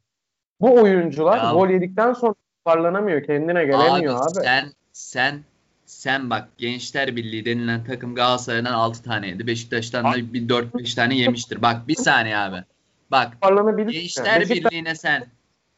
Bu 0.61 0.75
oyuncular 0.75 1.37
ya. 1.37 1.51
gol 1.51 1.69
yedikten 1.69 2.13
sonra 2.13 2.35
toparlanamıyor. 2.57 3.23
Kendine 3.23 3.65
gelemiyor 3.65 4.13
abi. 4.15 4.39
abi. 4.39 4.45
Sen 4.45 4.71
sen 4.91 5.43
sen 5.91 6.29
bak 6.29 6.50
Gençler 6.57 7.15
Birliği 7.15 7.45
denilen 7.45 7.83
takım 7.83 8.15
Galatasaray'dan 8.15 8.74
6 8.74 9.03
tane 9.03 9.27
yedi. 9.27 9.48
Beşiktaş'tan 9.48 10.13
da 10.13 10.33
bir 10.33 10.50
4-5 10.50 10.95
tane 10.95 11.15
yemiştir. 11.15 11.62
Bak 11.62 11.88
bir 11.88 11.95
saniye 11.95 12.38
abi. 12.38 12.63
Bak 13.12 13.38
Gençler 13.41 14.39
Beşiktaş... 14.39 14.50
Birliği'ne 14.50 14.95
sen 14.95 15.25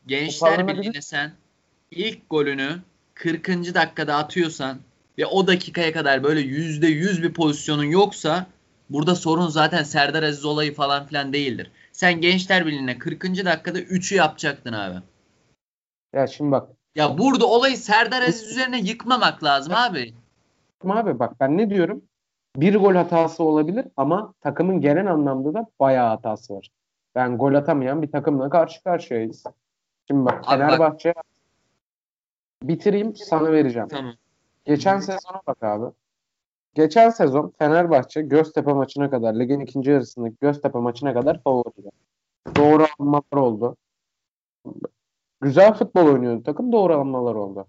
Gençler 0.07 0.67
Birliği'ne 0.67 1.01
sen 1.01 1.31
ilk 1.91 2.29
golünü 2.29 2.79
40. 3.13 3.47
dakikada 3.47 4.15
atıyorsan 4.15 4.77
ve 5.17 5.25
o 5.25 5.47
dakikaya 5.47 5.93
kadar 5.93 6.23
böyle 6.23 6.41
%100 6.41 7.23
bir 7.23 7.33
pozisyonun 7.33 7.83
yoksa 7.83 8.45
burada 8.89 9.15
sorun 9.15 9.47
zaten 9.47 9.83
Serdar 9.83 10.23
Aziz 10.23 10.45
olayı 10.45 10.73
falan 10.73 11.05
filan 11.05 11.33
değildir. 11.33 11.71
Sen 11.91 12.21
Gençler 12.21 12.65
Birliği'ne 12.65 12.97
40. 12.97 13.23
dakikada 13.23 13.79
3'ü 13.79 14.15
yapacaktın 14.15 14.73
abi. 14.73 14.99
Ya 16.13 16.27
şimdi 16.27 16.51
bak 16.51 16.69
ya 16.95 17.17
burada 17.17 17.45
olayı 17.45 17.77
Serdar 17.77 18.21
Aziz 18.21 18.51
üzerine 18.51 18.79
yıkmamak 18.79 19.43
lazım 19.43 19.73
abi. 19.75 20.13
Abi 20.89 21.19
bak 21.19 21.39
ben 21.39 21.57
ne 21.57 21.69
diyorum? 21.69 22.01
Bir 22.55 22.75
gol 22.75 22.95
hatası 22.95 23.43
olabilir 23.43 23.85
ama 23.97 24.33
takımın 24.41 24.81
genel 24.81 25.11
anlamda 25.11 25.53
da 25.53 25.67
bayağı 25.79 26.09
hatası 26.09 26.55
var. 26.55 26.69
Ben 27.15 27.37
gol 27.37 27.53
atamayan 27.53 28.01
bir 28.01 28.11
takımla 28.11 28.49
karşı 28.49 28.83
karşıyayız. 28.83 29.43
Şimdi 30.07 30.25
bak 30.25 30.43
abi 30.47 30.57
Fenerbahçe 30.57 31.13
bak. 31.15 31.25
bitireyim 32.63 33.15
sana 33.15 33.51
vereceğim. 33.51 33.87
Tamam. 33.87 34.13
Geçen 34.65 34.99
sezona 34.99 35.41
bak 35.47 35.63
abi. 35.63 35.85
Geçen 36.75 37.09
sezon 37.09 37.53
Fenerbahçe 37.59 38.21
Göztepe 38.21 38.73
maçına 38.73 39.09
kadar 39.09 39.33
ligin 39.39 39.59
ikinci 39.59 39.91
yarısındaki 39.91 40.35
Göztepe 40.41 40.79
maçına 40.79 41.13
kadar 41.13 41.43
favoriydi. 41.43 41.89
Doğru 42.55 42.85
almalar 42.99 43.37
oldu. 43.37 43.77
Güzel 45.43 45.73
futbol 45.73 46.05
oynuyordu 46.05 46.43
takım 46.43 46.71
doğranmalar 46.71 47.35
oldu. 47.35 47.67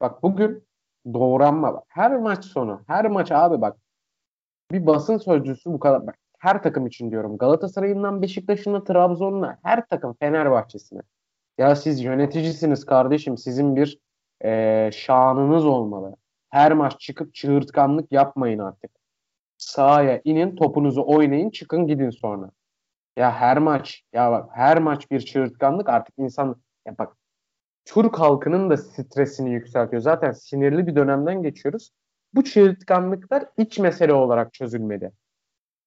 Bak 0.00 0.22
bugün 0.22 0.66
doğranma 1.12 1.74
bak. 1.74 1.84
Her 1.88 2.16
maç 2.16 2.44
sonu. 2.44 2.82
Her 2.86 3.06
maç 3.06 3.32
abi 3.32 3.60
bak. 3.60 3.76
Bir 4.72 4.86
basın 4.86 5.18
sözcüsü 5.18 5.72
bu 5.72 5.78
kadar. 5.78 6.06
Bak, 6.06 6.16
her 6.38 6.62
takım 6.62 6.86
için 6.86 7.10
diyorum. 7.10 7.38
Galatasaray'ından 7.38 8.22
Beşiktaş'ına 8.22 8.84
Trabzon'una 8.84 9.58
her 9.62 9.86
takım 9.88 10.14
Fenerbahçe'sine. 10.20 11.00
Ya 11.58 11.76
siz 11.76 12.00
yöneticisiniz 12.00 12.86
kardeşim. 12.86 13.38
Sizin 13.38 13.76
bir 13.76 13.98
e, 14.44 14.90
şanınız 14.92 15.66
olmalı. 15.66 16.16
Her 16.50 16.72
maç 16.72 17.00
çıkıp 17.00 17.34
çığırtkanlık 17.34 18.12
yapmayın 18.12 18.58
artık. 18.58 18.90
Sahaya 19.58 20.20
inin 20.24 20.56
topunuzu 20.56 21.04
oynayın 21.06 21.50
çıkın 21.50 21.86
gidin 21.86 22.10
sonra. 22.10 22.50
Ya 23.16 23.32
her 23.32 23.58
maç 23.58 24.02
ya 24.12 24.32
bak 24.32 24.50
her 24.52 24.78
maç 24.78 25.10
bir 25.10 25.20
çığırtkanlık 25.20 25.88
artık 25.88 26.14
insan 26.18 26.56
ya 26.86 26.98
bak 26.98 27.16
Türk 27.84 28.18
halkının 28.18 28.70
da 28.70 28.76
stresini 28.76 29.52
yükseltiyor. 29.52 30.02
Zaten 30.02 30.32
sinirli 30.32 30.86
bir 30.86 30.96
dönemden 30.96 31.42
geçiyoruz. 31.42 31.90
Bu 32.34 32.44
çığırtkanlıklar 32.44 33.44
iç 33.56 33.78
mesele 33.78 34.12
olarak 34.12 34.52
çözülmeli. 34.52 35.10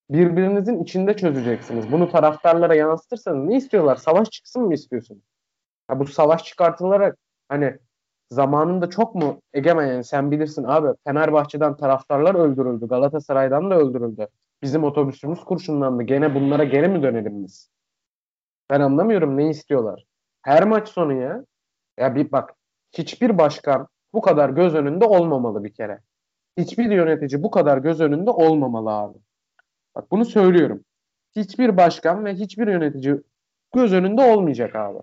Birbirinizin 0.10 0.84
içinde 0.84 1.16
çözeceksiniz. 1.16 1.92
Bunu 1.92 2.12
taraftarlara 2.12 2.76
yansıtırsanız 2.76 3.48
ne 3.48 3.58
istiyorlar? 3.58 3.96
Savaş 3.96 4.30
çıksın 4.30 4.64
mı 4.64 4.74
istiyorsun? 4.74 5.24
Ha, 5.88 6.00
bu 6.00 6.08
savaş 6.08 6.44
çıkartılarak 6.44 7.18
hani 7.50 7.78
zamanında 8.30 8.90
çok 8.90 9.16
mu 9.16 9.42
egemen 9.54 9.88
yani 9.88 10.04
sen 10.04 10.32
bilirsin 10.32 10.64
abi 10.64 10.88
Fenerbahçe'den 11.04 11.78
taraftarlar 11.78 12.36
öldürüldü. 12.36 12.88
Galatasaray'dan 12.88 13.72
da 13.72 13.76
öldürüldü. 13.76 14.28
Bizim 14.62 14.84
otobüsümüz 14.84 15.40
kurşunlandı. 15.40 16.04
Gene 16.04 16.36
bunlara 16.36 16.64
geri 16.64 16.88
mi 16.88 17.04
dönelim 17.04 17.44
biz? 17.44 17.70
Ben 18.70 18.82
anlamıyorum 18.82 19.38
ne 19.38 19.50
istiyorlar. 19.50 20.06
Her 20.48 20.64
maç 20.64 20.90
sonu 20.90 21.14
ya. 21.14 21.44
Ya 21.98 22.16
bir 22.16 22.32
bak 22.32 22.54
hiçbir 22.92 23.38
başkan 23.38 23.88
bu 24.14 24.22
kadar 24.22 24.50
göz 24.50 24.76
önünde 24.76 25.06
olmamalı 25.06 25.64
bir 25.64 25.74
kere. 25.74 26.00
Hiçbir 26.58 26.92
yönetici 26.92 27.44
bu 27.44 27.52
kadar 27.52 27.78
göz 27.78 28.02
önünde 28.02 28.30
olmamalı 28.30 28.90
abi. 28.90 29.18
Bak 29.96 30.12
bunu 30.12 30.26
söylüyorum. 30.26 30.84
Hiçbir 31.36 31.78
başkan 31.78 32.26
ve 32.26 32.34
hiçbir 32.34 32.68
yönetici 32.68 33.22
göz 33.76 33.94
önünde 33.94 34.22
olmayacak 34.22 34.76
abi. 34.76 35.00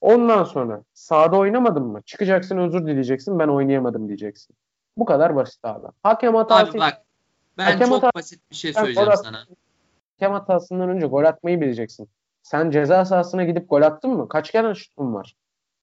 Ondan 0.00 0.44
sonra 0.44 0.82
sahada 0.92 1.36
oynamadın 1.36 1.86
mı? 1.86 2.02
Çıkacaksın 2.02 2.58
özür 2.58 2.86
dileyeceksin 2.86 3.38
ben 3.38 3.48
oynayamadım 3.48 4.08
diyeceksin. 4.08 4.56
Bu 4.96 5.04
kadar 5.04 5.36
basit 5.36 5.64
abi. 5.64 5.86
Hakem 6.02 6.34
hatası. 6.34 6.70
Abi 6.70 6.78
bak 6.78 7.02
ben 7.58 7.64
hakem 7.64 7.88
çok 7.88 7.96
hatası, 7.96 8.14
basit 8.14 8.50
bir 8.50 8.56
şey 8.56 8.72
söyleyeceğim 8.72 9.10
sana. 9.24 9.44
Hakem 10.16 10.32
hatasından 10.32 10.88
önce 10.88 11.06
gol 11.06 11.24
atmayı 11.24 11.60
bileceksin. 11.60 12.08
Sen 12.50 12.70
ceza 12.70 13.04
sahasına 13.04 13.44
gidip 13.44 13.70
gol 13.70 13.82
attın 13.82 14.10
mı? 14.10 14.28
Kaç 14.28 14.50
kere 14.50 14.74
şutun 14.74 15.14
var? 15.14 15.34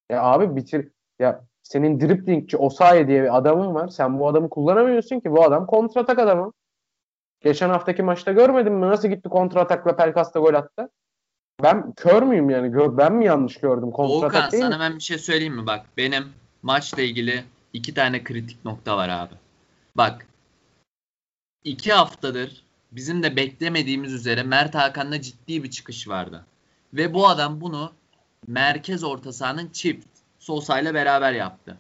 Ya 0.10 0.24
abi 0.24 0.56
bitir. 0.56 0.88
Ya 1.20 1.42
Senin 1.64 2.00
driplingçi 2.00 2.58
Osayi 2.58 3.08
diye 3.08 3.24
bir 3.24 3.38
adamın 3.38 3.74
var. 3.74 3.88
Sen 3.88 4.20
bu 4.20 4.28
adamı 4.28 4.50
kullanamıyorsun 4.50 5.20
ki. 5.20 5.32
Bu 5.32 5.44
adam 5.44 5.66
kontratak 5.66 6.20
adamı. 6.20 6.54
Geçen 7.42 7.70
haftaki 7.70 8.04
maçta 8.04 8.32
görmedin 8.32 8.74
mi? 8.74 8.82
Nasıl 8.82 9.08
gitti 9.08 9.30
kontratakla 9.30 9.96
Pelkas'ta 9.96 10.40
gol 10.40 10.54
attı? 10.54 10.90
Ben 11.64 11.94
kör 11.94 12.24
müyüm 12.24 12.50
yani? 12.50 12.72
Gör, 12.72 12.98
ben 12.98 13.14
mi 13.14 13.26
yanlış 13.26 13.58
gördüm? 13.58 13.92
Kontratak 13.92 14.36
Volkan 14.36 14.52
değil 14.52 14.64
sana 14.64 14.78
mi? 14.78 14.82
ben 14.82 14.96
bir 14.96 15.04
şey 15.04 15.18
söyleyeyim 15.18 15.56
mi? 15.56 15.68
Bak 15.68 15.86
benim 15.98 16.24
maçla 16.62 17.02
ilgili 17.02 17.44
iki 17.74 17.94
tane 17.94 18.24
kritik 18.24 18.66
nokta 18.66 18.98
var 18.98 19.10
abi. 19.10 19.34
Bak 19.96 20.28
iki 21.64 21.94
haftadır 21.94 22.66
bizim 22.92 23.24
de 23.24 23.36
beklemediğimiz 23.36 24.14
üzere 24.14 24.44
Mert 24.44 24.76
Hakan'da 24.76 25.22
ciddi 25.22 25.64
bir 25.64 25.70
çıkış 25.70 26.08
vardı. 26.08 26.46
Ve 26.96 27.14
bu 27.14 27.28
adam 27.28 27.62
bunu 27.62 27.92
merkez 28.48 29.04
orta 29.04 29.34
sahanın 29.34 29.70
çift 29.74 30.08
Sosa 30.40 30.80
ile 30.80 30.94
beraber 30.94 31.34
yaptı. 31.34 31.78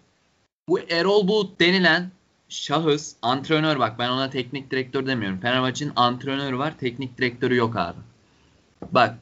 Bu 0.67 0.79
Erol 0.79 1.27
Bulut 1.27 1.60
denilen 1.60 2.12
şahıs 2.50 3.15
antrenör 3.22 3.79
bak 3.79 4.00
ben 4.00 4.10
ona 4.10 4.29
teknik 4.29 4.72
direktör 4.72 5.07
demiyorum. 5.07 5.39
Fenerbahçe'nin 5.39 5.93
antrenörü 5.95 6.57
var 6.57 6.74
teknik 6.79 7.17
direktörü 7.17 7.55
yok 7.55 7.75
abi. 7.75 8.00
Bak 8.91 9.15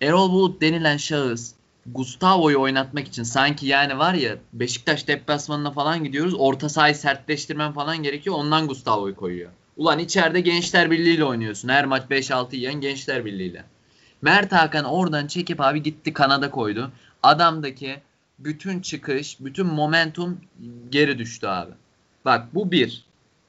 Erol 0.00 0.30
Bulut 0.30 0.60
denilen 0.60 0.96
şahıs 0.96 1.52
Gustavo'yu 1.86 2.60
oynatmak 2.60 3.08
için 3.08 3.22
sanki 3.22 3.66
yani 3.66 3.98
var 3.98 4.14
ya 4.14 4.36
Beşiktaş 4.52 5.08
deplasmanına 5.08 5.70
falan 5.70 6.04
gidiyoruz. 6.04 6.34
Orta 6.38 6.68
sahayı 6.68 6.94
sertleştirmen 6.94 7.72
falan 7.72 8.02
gerekiyor. 8.02 8.36
Ondan 8.36 8.68
Gustavo'yu 8.68 9.16
koyuyor. 9.16 9.50
Ulan 9.76 9.98
içeride 9.98 10.40
Gençler 10.40 10.90
Birliği 10.90 11.14
ile 11.14 11.24
oynuyorsun. 11.24 11.68
Her 11.68 11.84
maç 11.84 12.02
5-6 12.10 12.56
yiyen 12.56 12.80
Gençler 12.80 13.24
Birliği 13.24 13.50
ile. 13.50 13.64
Mert 14.22 14.52
Hakan 14.52 14.84
oradan 14.84 15.26
çekip 15.26 15.60
abi 15.60 15.82
gitti 15.82 16.12
kanada 16.12 16.50
koydu. 16.50 16.90
Adamdaki 17.22 18.00
bütün 18.38 18.80
çıkış, 18.80 19.36
bütün 19.40 19.66
momentum 19.66 20.40
geri 20.90 21.18
düştü 21.18 21.46
abi. 21.46 21.72
Bak 22.24 22.54
bu 22.54 22.70
bir. 22.70 23.04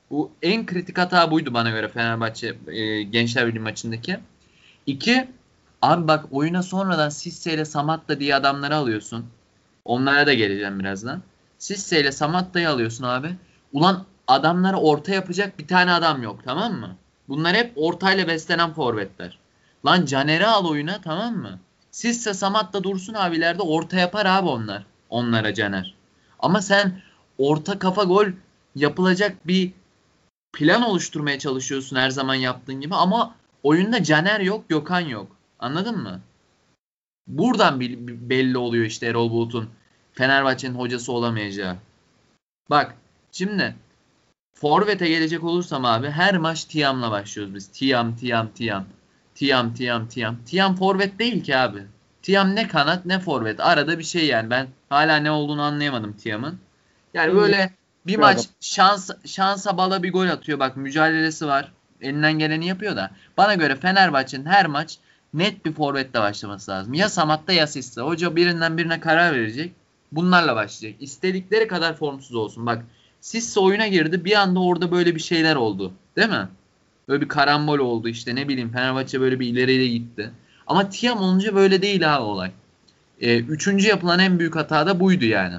Bu 0.09 0.31
en 0.41 0.65
kritik 0.65 0.97
hata 0.97 1.31
buydu 1.31 1.53
bana 1.53 1.69
göre 1.69 1.87
Fenerbahçe 1.87 2.57
e, 2.67 3.03
Gençler 3.03 3.47
Birliği 3.47 3.59
maçındaki. 3.59 4.19
İki, 4.85 5.27
abi 5.81 6.07
bak 6.07 6.25
oyuna 6.31 6.63
sonradan 6.63 7.09
Sisse 7.09 7.53
ile 7.53 7.65
Samatta 7.65 8.19
diye 8.19 8.35
adamları 8.35 8.75
alıyorsun. 8.75 9.25
Onlara 9.85 10.27
da 10.27 10.33
geleceğim 10.33 10.79
birazdan. 10.79 11.21
Sisse 11.57 12.01
ile 12.01 12.11
Samatta'yı 12.11 12.69
alıyorsun 12.69 13.03
abi. 13.03 13.35
Ulan 13.73 14.05
adamlara 14.27 14.77
orta 14.77 15.13
yapacak 15.13 15.59
bir 15.59 15.67
tane 15.67 15.91
adam 15.91 16.23
yok 16.23 16.39
tamam 16.45 16.73
mı? 16.73 16.95
Bunlar 17.29 17.55
hep 17.55 17.71
ortayla 17.75 18.27
beslenen 18.27 18.73
forvetler. 18.73 19.37
Lan 19.87 20.05
Caner'i 20.05 20.45
al 20.45 20.65
oyuna 20.65 21.01
tamam 21.01 21.37
mı? 21.37 21.59
Sisse 21.91 22.33
Samatta 22.33 22.83
dursun 22.83 23.13
abilerde 23.13 23.61
orta 23.61 23.97
yapar 23.97 24.25
abi 24.25 24.47
onlar. 24.47 24.85
Onlara 25.09 25.53
Caner. 25.53 25.95
Ama 26.39 26.61
sen 26.61 27.01
orta 27.37 27.79
kafa 27.79 28.03
gol 28.03 28.25
yapılacak 28.75 29.47
bir 29.47 29.71
plan 30.53 30.81
oluşturmaya 30.81 31.39
çalışıyorsun 31.39 31.95
her 31.95 32.09
zaman 32.09 32.35
yaptığın 32.35 32.81
gibi 32.81 32.95
ama 32.95 33.35
oyunda 33.63 34.03
Caner 34.03 34.39
yok, 34.39 34.69
Gökhan 34.69 34.99
yok. 34.99 35.27
Anladın 35.59 35.97
mı? 35.97 36.19
Buradan 37.27 37.79
belli 38.29 38.57
oluyor 38.57 38.85
işte 38.85 39.05
Erol 39.05 39.31
Bulut'un 39.31 39.69
Fenerbahçe'nin 40.13 40.75
hocası 40.75 41.11
olamayacağı. 41.11 41.75
Bak 42.69 42.95
şimdi 43.31 43.75
Forvet'e 44.53 45.07
gelecek 45.07 45.43
olursam 45.43 45.85
abi 45.85 46.09
her 46.09 46.37
maç 46.37 46.63
Tiam'la 46.65 47.11
başlıyoruz 47.11 47.55
biz. 47.55 47.67
Tiam, 47.67 48.15
Tiam, 48.15 48.49
Tiam. 48.49 48.85
Tiam, 49.37 49.73
Tiam, 49.73 50.07
Tiam. 50.07 50.37
Tiam 50.45 50.75
forvet 50.75 51.19
değil 51.19 51.43
ki 51.43 51.57
abi. 51.57 51.83
Tiam 52.21 52.55
ne 52.55 52.67
kanat 52.67 53.05
ne 53.05 53.19
forvet. 53.19 53.59
Arada 53.59 53.99
bir 53.99 54.03
şey 54.03 54.25
yani. 54.25 54.49
Ben 54.49 54.67
hala 54.89 55.17
ne 55.17 55.31
olduğunu 55.31 55.61
anlayamadım 55.61 56.13
Tiam'ın. 56.13 56.59
Yani 57.13 57.35
böyle 57.35 57.73
bir 58.07 58.17
maç 58.17 58.37
adam. 58.37 58.45
şans 58.59 59.09
şansa 59.25 59.77
bala 59.77 60.03
bir 60.03 60.11
gol 60.11 60.27
atıyor. 60.27 60.59
Bak 60.59 60.77
mücadelesi 60.77 61.47
var. 61.47 61.71
Elinden 62.01 62.39
geleni 62.39 62.67
yapıyor 62.67 62.95
da. 62.95 63.11
Bana 63.37 63.55
göre 63.55 63.75
Fenerbahçe'nin 63.75 64.45
her 64.45 64.65
maç 64.67 64.97
net 65.33 65.65
bir 65.65 65.73
forvetle 65.73 66.19
başlaması 66.19 66.71
lazım. 66.71 66.93
Ya 66.93 67.09
Samat'ta 67.09 67.53
ya 67.53 67.67
Sisse. 67.67 68.01
Hoca 68.01 68.35
birinden 68.35 68.77
birine 68.77 68.99
karar 68.99 69.33
verecek. 69.33 69.73
Bunlarla 70.11 70.55
başlayacak. 70.55 71.01
İstedikleri 71.01 71.67
kadar 71.67 71.93
formsuz 71.93 72.35
olsun. 72.35 72.65
Bak 72.65 72.85
Sisse 73.21 73.59
oyuna 73.59 73.87
girdi. 73.87 74.25
Bir 74.25 74.33
anda 74.33 74.59
orada 74.59 74.91
böyle 74.91 75.15
bir 75.15 75.19
şeyler 75.19 75.55
oldu. 75.55 75.93
Değil 76.15 76.29
mi? 76.29 76.47
Böyle 77.07 77.21
bir 77.21 77.27
karambol 77.27 77.79
oldu 77.79 78.09
işte 78.09 78.35
ne 78.35 78.47
bileyim 78.47 78.71
Fenerbahçe 78.71 79.21
böyle 79.21 79.39
bir 79.39 79.47
ileriye 79.47 79.87
gitti. 79.87 80.31
Ama 80.67 80.89
Tiam 80.89 81.19
olunca 81.19 81.55
böyle 81.55 81.81
değil 81.81 82.01
ha 82.01 82.23
olay. 82.23 82.51
Ee, 83.21 83.39
üçüncü 83.39 83.87
yapılan 83.87 84.19
en 84.19 84.39
büyük 84.39 84.55
hata 84.55 84.87
da 84.87 84.99
buydu 84.99 85.25
yani. 85.25 85.55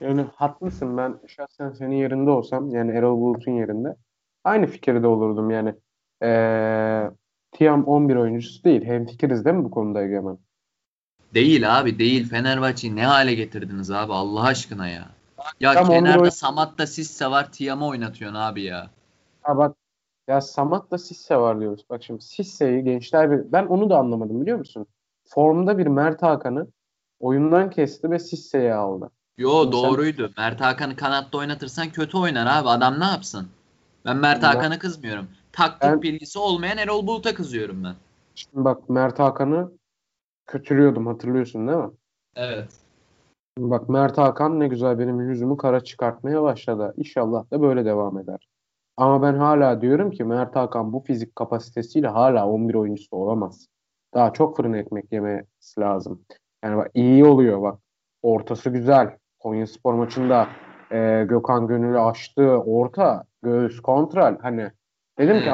Yani 0.00 0.26
haklısın 0.36 0.96
ben 0.96 1.20
şahsen 1.28 1.70
senin 1.70 1.96
yerinde 1.96 2.30
olsam 2.30 2.70
yani 2.70 2.92
Erol 2.92 3.20
Bulut'un 3.20 3.52
yerinde 3.52 3.96
aynı 4.44 4.66
fikirde 4.66 5.06
olurdum 5.06 5.50
yani. 5.50 5.74
Ee, 6.22 7.10
Tiam 7.52 7.84
11 7.84 8.16
oyuncusu 8.16 8.64
değil. 8.64 8.84
Hemfikiriz 8.84 9.44
değil 9.44 9.56
mi 9.56 9.64
bu 9.64 9.70
konuda 9.70 10.02
Egemen? 10.02 10.38
Değil 11.34 11.80
abi 11.80 11.98
değil. 11.98 12.28
Fenerbahçe'yi 12.28 12.96
ne 12.96 13.06
hale 13.06 13.34
getirdiniz 13.34 13.90
abi 13.90 14.12
Allah 14.12 14.42
aşkına 14.42 14.88
ya. 14.88 15.08
Ya 15.60 15.74
Tam 15.74 15.84
11 15.90 15.94
kenarda 15.98 16.20
oyun- 16.20 16.30
Samat'ta 16.30 16.86
Sisse 16.86 17.30
var 17.30 17.52
Tiam'ı 17.52 17.86
oynatıyorsun 17.86 18.38
abi 18.38 18.62
ya. 18.62 18.90
Ha 19.42 19.56
bak 19.58 19.76
ya 20.28 20.40
Samat'la 20.40 20.98
Sisse 20.98 21.36
var 21.36 21.60
diyoruz. 21.60 21.84
Bak 21.90 22.02
şimdi 22.02 22.24
Sisse'yi 22.24 22.84
gençler 22.84 23.30
bir 23.30 23.52
ben 23.52 23.66
onu 23.66 23.90
da 23.90 23.98
anlamadım 23.98 24.40
biliyor 24.40 24.58
musun? 24.58 24.86
Formda 25.24 25.78
bir 25.78 25.86
Mert 25.86 26.22
Hakan'ı 26.22 26.66
oyundan 27.20 27.70
kesti 27.70 28.10
ve 28.10 28.18
Sisse'yi 28.18 28.74
aldı. 28.74 29.10
Yo 29.38 29.62
Şimdi 29.62 29.76
sen- 29.76 29.84
doğruydu. 29.90 30.30
Mert 30.38 30.60
Hakan'ı 30.60 30.96
kanatta 30.96 31.38
oynatırsan 31.38 31.88
kötü 31.90 32.18
oynar 32.18 32.46
abi. 32.60 32.68
Adam 32.68 33.00
ne 33.00 33.04
yapsın? 33.04 33.48
Ben 34.04 34.16
Mert 34.16 34.42
Ben- 34.42 34.46
Hakan'a 34.48 34.78
kızmıyorum. 34.78 35.28
Taktik 35.52 35.82
Ben- 35.82 36.02
bilgisi 36.02 36.38
olmayan 36.38 36.78
Erol 36.78 37.06
Bulut'a 37.06 37.34
kızıyorum 37.34 37.84
ben. 37.84 37.94
Şimdi 38.34 38.64
bak 38.64 38.88
Mert 38.88 39.18
Hakan'ı 39.18 39.72
kötülüyordum 40.46 41.06
hatırlıyorsun 41.06 41.68
değil 41.68 41.78
mi? 41.78 41.90
Evet. 42.36 42.68
Bak 43.58 43.88
Mert 43.88 44.18
Hakan 44.18 44.60
ne 44.60 44.68
güzel 44.68 44.98
benim 44.98 45.20
yüzümü 45.20 45.56
kara 45.56 45.80
çıkartmaya 45.84 46.42
başladı. 46.42 46.94
İnşallah 46.96 47.50
da 47.50 47.62
böyle 47.62 47.84
devam 47.84 48.18
eder. 48.18 48.48
Ama 48.96 49.22
ben 49.22 49.34
hala 49.34 49.80
diyorum 49.80 50.10
ki 50.10 50.24
Mert 50.24 50.56
Hakan 50.56 50.92
bu 50.92 51.00
fizik 51.00 51.36
kapasitesiyle 51.36 52.08
hala 52.08 52.48
11 52.48 52.74
oyuncusu 52.74 53.16
olamaz. 53.16 53.66
Daha 54.14 54.32
çok 54.32 54.56
fırın 54.56 54.72
ekmek 54.72 55.12
yemesi 55.12 55.80
lazım. 55.80 56.22
Yani 56.64 56.76
bak 56.76 56.90
iyi 56.94 57.24
oluyor 57.24 57.62
bak. 57.62 57.78
Ortası 58.22 58.70
güzel. 58.70 59.16
Konyaspor 59.38 59.94
maçında 59.94 60.48
e, 60.92 61.24
Gökhan 61.28 61.66
Gönül'ü 61.66 61.98
açtı. 61.98 62.42
Orta, 62.48 63.24
göğüs, 63.42 63.80
kontrol. 63.80 64.36
Hani 64.42 64.70
dedim 65.18 65.40
ki 65.40 65.50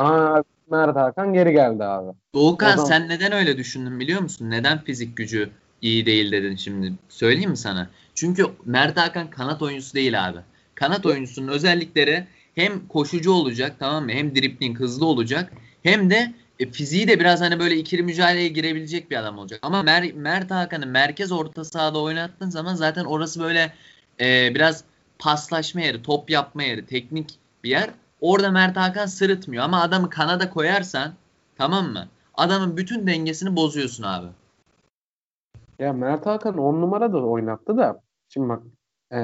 Mert 0.70 0.96
Hakan 0.96 1.32
geri 1.32 1.52
geldi 1.52 1.84
abi. 1.84 2.16
Doğukan 2.34 2.70
zaman- 2.70 2.84
sen 2.84 3.08
neden 3.08 3.32
öyle 3.32 3.56
düşündün 3.56 4.00
biliyor 4.00 4.20
musun? 4.20 4.50
Neden 4.50 4.78
fizik 4.78 5.16
gücü 5.16 5.50
iyi 5.82 6.06
değil 6.06 6.32
dedin 6.32 6.56
şimdi? 6.56 6.92
Söyleyeyim 7.08 7.50
mi 7.50 7.56
sana? 7.56 7.90
Çünkü 8.14 8.46
Mert 8.64 8.96
Hakan 8.96 9.30
kanat 9.30 9.62
oyuncusu 9.62 9.94
değil 9.94 10.28
abi. 10.28 10.38
Kanat 10.74 11.06
oyuncusunun 11.06 11.48
özellikleri 11.48 12.26
hem 12.54 12.88
koşucu 12.88 13.32
olacak 13.32 13.76
tamam 13.78 14.04
mı? 14.04 14.12
Hem 14.12 14.34
dribling 14.34 14.80
hızlı 14.80 15.06
olacak. 15.06 15.52
Hem 15.82 16.10
de 16.10 16.32
e, 16.60 16.70
fiziği 16.70 17.08
de 17.08 17.20
biraz 17.20 17.40
hani 17.40 17.58
böyle 17.60 17.76
ikili 17.76 18.02
mücadeleye 18.02 18.48
girebilecek 18.48 19.10
bir 19.10 19.16
adam 19.16 19.38
olacak. 19.38 19.60
Ama 19.62 19.80
Mer- 19.80 20.12
Mert 20.12 20.50
Hakan'ı 20.50 20.86
merkez 20.86 21.32
orta 21.32 21.64
sahada 21.64 21.98
oynattığın 22.00 22.50
zaman 22.50 22.74
zaten 22.74 23.04
orası 23.04 23.40
böyle 23.40 23.72
e, 24.20 24.54
biraz 24.54 24.84
paslaşma 25.18 25.80
yeri, 25.80 26.02
top 26.02 26.30
yapma 26.30 26.62
yeri, 26.62 26.86
teknik 26.86 27.30
bir 27.64 27.70
yer. 27.70 27.90
Orada 28.20 28.50
Mert 28.50 28.76
Hakan 28.76 29.06
sırıtmıyor 29.06 29.64
ama 29.64 29.80
adamı 29.82 30.10
kanada 30.10 30.50
koyarsan 30.50 31.14
tamam 31.58 31.92
mı? 31.92 32.08
Adamın 32.34 32.76
bütün 32.76 33.06
dengesini 33.06 33.56
bozuyorsun 33.56 34.02
abi. 34.02 34.26
Ya 35.80 35.92
Mert 35.92 36.26
Hakan 36.26 36.58
10 36.58 36.80
numara 36.80 37.12
da 37.12 37.26
oynattı 37.26 37.76
da 37.76 38.02
şimdi 38.28 38.48
bak 38.48 38.62
e, 39.12 39.18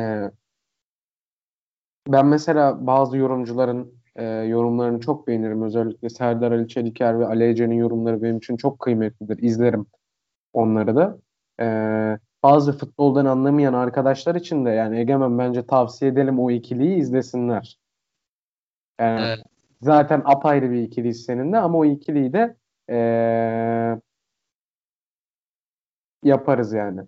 ben 2.08 2.26
mesela 2.26 2.86
bazı 2.86 3.16
yorumcuların 3.16 3.94
e, 4.16 4.24
yorumlarını 4.24 5.00
çok 5.00 5.26
beğenirim. 5.26 5.62
Özellikle 5.62 6.08
Serdar 6.08 6.52
Ali 6.52 6.68
Çeliker 6.68 7.20
ve 7.20 7.26
Ali 7.26 7.44
Ece'nin 7.44 7.74
yorumları 7.74 8.22
benim 8.22 8.36
için 8.36 8.56
çok 8.56 8.78
kıymetlidir. 8.78 9.38
İzlerim 9.42 9.86
onları 10.52 10.96
da. 10.96 11.18
E, 11.60 11.66
bazı 12.42 12.78
futboldan 12.78 13.24
anlamayan 13.24 13.74
arkadaşlar 13.74 14.34
için 14.34 14.64
de 14.64 14.70
yani 14.70 14.98
Egemen 14.98 15.38
bence 15.38 15.66
tavsiye 15.66 16.10
edelim 16.10 16.38
o 16.40 16.50
ikiliyi 16.50 16.96
izlesinler. 16.96 17.78
Yani 19.00 19.20
Evet. 19.26 19.38
zaten 19.82 20.22
apayrı 20.24 20.70
bir 20.70 20.82
ikili 20.82 21.14
senin 21.14 21.52
de 21.52 21.58
ama 21.58 21.78
o 21.78 21.84
ikiliyi 21.84 22.32
de 22.32 22.56
e, 22.90 22.96
yaparız 26.22 26.72
yani. 26.72 27.00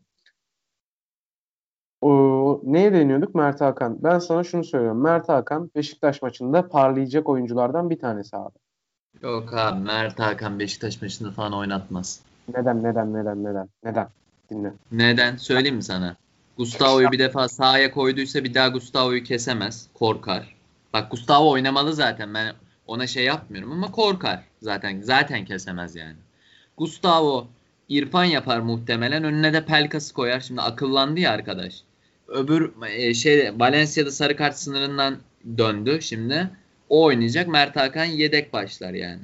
O, 2.01 2.61
neye 2.65 2.93
değiniyorduk? 2.93 3.35
Mert 3.35 3.61
Hakan. 3.61 4.03
Ben 4.03 4.19
sana 4.19 4.45
şunu 4.45 4.65
söylüyorum. 4.65 5.03
Mert 5.03 5.29
Hakan 5.29 5.71
Beşiktaş 5.75 6.23
maçında 6.23 6.69
parlayacak 6.69 7.29
oyunculardan 7.29 7.91
bir 7.91 7.99
tanesi 7.99 8.37
abi. 8.37 8.59
Yok 9.23 9.55
abi 9.55 9.81
Mert 9.81 10.19
Hakan 10.19 10.59
Beşiktaş 10.59 11.03
maçında 11.03 11.31
falan 11.31 11.53
oynatmaz. 11.53 12.21
Neden, 12.57 12.83
neden, 12.83 13.15
neden, 13.15 13.45
neden, 13.45 13.69
neden? 13.85 14.09
Dinle. 14.51 14.73
Neden? 14.93 15.37
Söyleyeyim 15.37 15.77
mi 15.77 15.83
sana? 15.83 16.17
Gustavo'yu 16.57 17.13
bir 17.13 17.19
defa 17.19 17.49
sahaya 17.49 17.91
koyduysa 17.91 18.45
bir 18.45 18.55
daha 18.55 18.69
Gustavo'yu 18.69 19.23
kesemez. 19.23 19.89
Korkar. 19.95 20.57
Bak 20.93 21.11
Gustavo 21.11 21.51
oynamalı 21.51 21.93
zaten. 21.93 22.35
Ben 22.35 22.55
ona 22.87 23.07
şey 23.07 23.25
yapmıyorum 23.25 23.73
ama 23.73 23.91
korkar 23.91 24.45
zaten. 24.63 25.01
Zaten 25.01 25.45
kesemez 25.45 25.97
yani. 25.97 26.17
Gustavo 26.77 27.47
İrfan 27.89 28.25
yapar 28.25 28.61
muhtemelen. 28.61 29.25
Önüne 29.25 29.53
de 29.53 29.65
Pelkas'ı 29.65 30.15
koyar. 30.15 30.41
Şimdi 30.41 30.61
akıllandı 30.61 31.21
ya 31.21 31.33
arkadaş. 31.33 31.83
Öbür 32.29 32.73
e, 32.87 33.15
şey 33.15 33.53
Valencia'da 33.59 34.11
sarı 34.11 34.37
kart 34.37 34.57
sınırından 34.57 35.17
döndü 35.59 36.03
şimdi. 36.03 36.51
O 36.89 37.05
oynayacak. 37.05 37.49
Mert 37.49 37.77
Hakan 37.77 38.05
yedek 38.05 38.53
başlar 38.53 38.93
yani. 38.95 39.21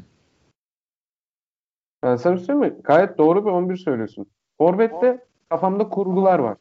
Ben 2.03 2.17
sana 2.17 2.39
söyleyeyim 2.39 2.75
mi? 2.75 2.83
Gayet 2.85 3.19
doğru 3.19 3.45
bir 3.47 3.51
11 3.51 3.77
söylüyorsun. 3.77 4.27
Forvet'te 4.59 5.25
kafamda 5.49 5.89
kurgular 5.89 6.39
var. 6.39 6.57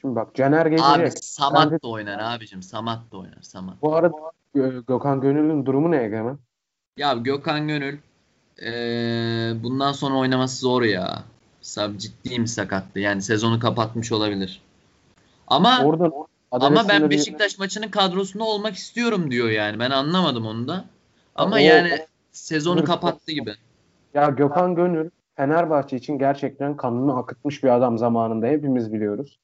Şimdi 0.00 0.16
bak 0.16 0.34
Caner 0.34 0.66
gelecek. 0.66 0.86
Abi 0.86 1.10
Samat 1.10 1.66
Bence- 1.66 1.82
da 1.82 1.88
oynar 1.88 2.18
abicim. 2.18 2.62
Samat 2.62 3.12
da 3.12 3.16
oynar. 3.16 3.42
Samat. 3.42 3.82
Bu 3.82 3.96
arada 3.96 4.14
Gö- 4.54 4.86
Gökhan 4.86 5.20
Gönül'ün 5.20 5.66
durumu 5.66 5.90
ne 5.90 6.02
Egemen? 6.02 6.38
Ya 6.96 7.12
Gökhan 7.12 7.68
Gönül 7.68 7.98
eee, 8.62 9.54
bundan 9.62 9.92
sonra 9.92 10.14
oynaması 10.14 10.60
zor 10.60 10.82
ya. 10.82 11.24
Sab 11.64 11.96
ciddi 11.96 12.40
mi 12.40 12.48
sakattı? 12.48 13.00
Yani 13.00 13.22
sezonu 13.22 13.60
kapatmış 13.60 14.12
olabilir. 14.12 14.62
Ama 15.48 15.84
Oradan 15.84 16.12
ama 16.50 16.88
ben 16.88 17.10
Beşiktaş 17.10 17.58
maçının 17.58 17.88
kadrosunda 17.88 18.44
olmak 18.44 18.74
istiyorum 18.74 19.30
diyor 19.30 19.48
yani. 19.48 19.78
Ben 19.78 19.90
anlamadım 19.90 20.46
onu 20.46 20.68
da. 20.68 20.84
Ama 21.34 21.56
O- 21.56 21.58
yani 21.58 22.06
sezonu 22.32 22.80
Dur. 22.80 22.86
kapattı 22.86 23.32
gibi. 23.32 23.54
Ya 24.14 24.26
Gökhan 24.26 24.74
Gönül 24.74 25.10
Fenerbahçe 25.36 25.96
için 25.96 26.18
gerçekten 26.18 26.76
kanını 26.76 27.16
akıtmış 27.18 27.64
bir 27.64 27.68
adam 27.68 27.98
zamanında 27.98 28.46
hepimiz 28.46 28.92
biliyoruz. 28.92 29.38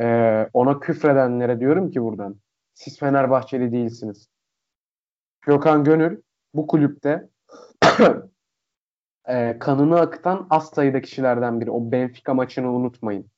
Ee, 0.00 0.48
ona 0.52 0.80
küfredenlere 0.80 1.60
diyorum 1.60 1.90
ki 1.90 2.02
buradan 2.02 2.36
siz 2.74 2.98
Fenerbahçeli 2.98 3.72
değilsiniz. 3.72 4.28
Gökhan 5.40 5.84
Gönül 5.84 6.20
bu 6.54 6.66
kulüpte 6.66 7.28
e, 9.28 9.58
kanını 9.58 10.00
akıtan 10.00 10.46
az 10.50 10.70
sayıda 10.70 11.00
kişilerden 11.00 11.60
biri. 11.60 11.70
O 11.70 11.92
Benfica 11.92 12.34
maçını 12.34 12.72
unutmayın. 12.72 13.30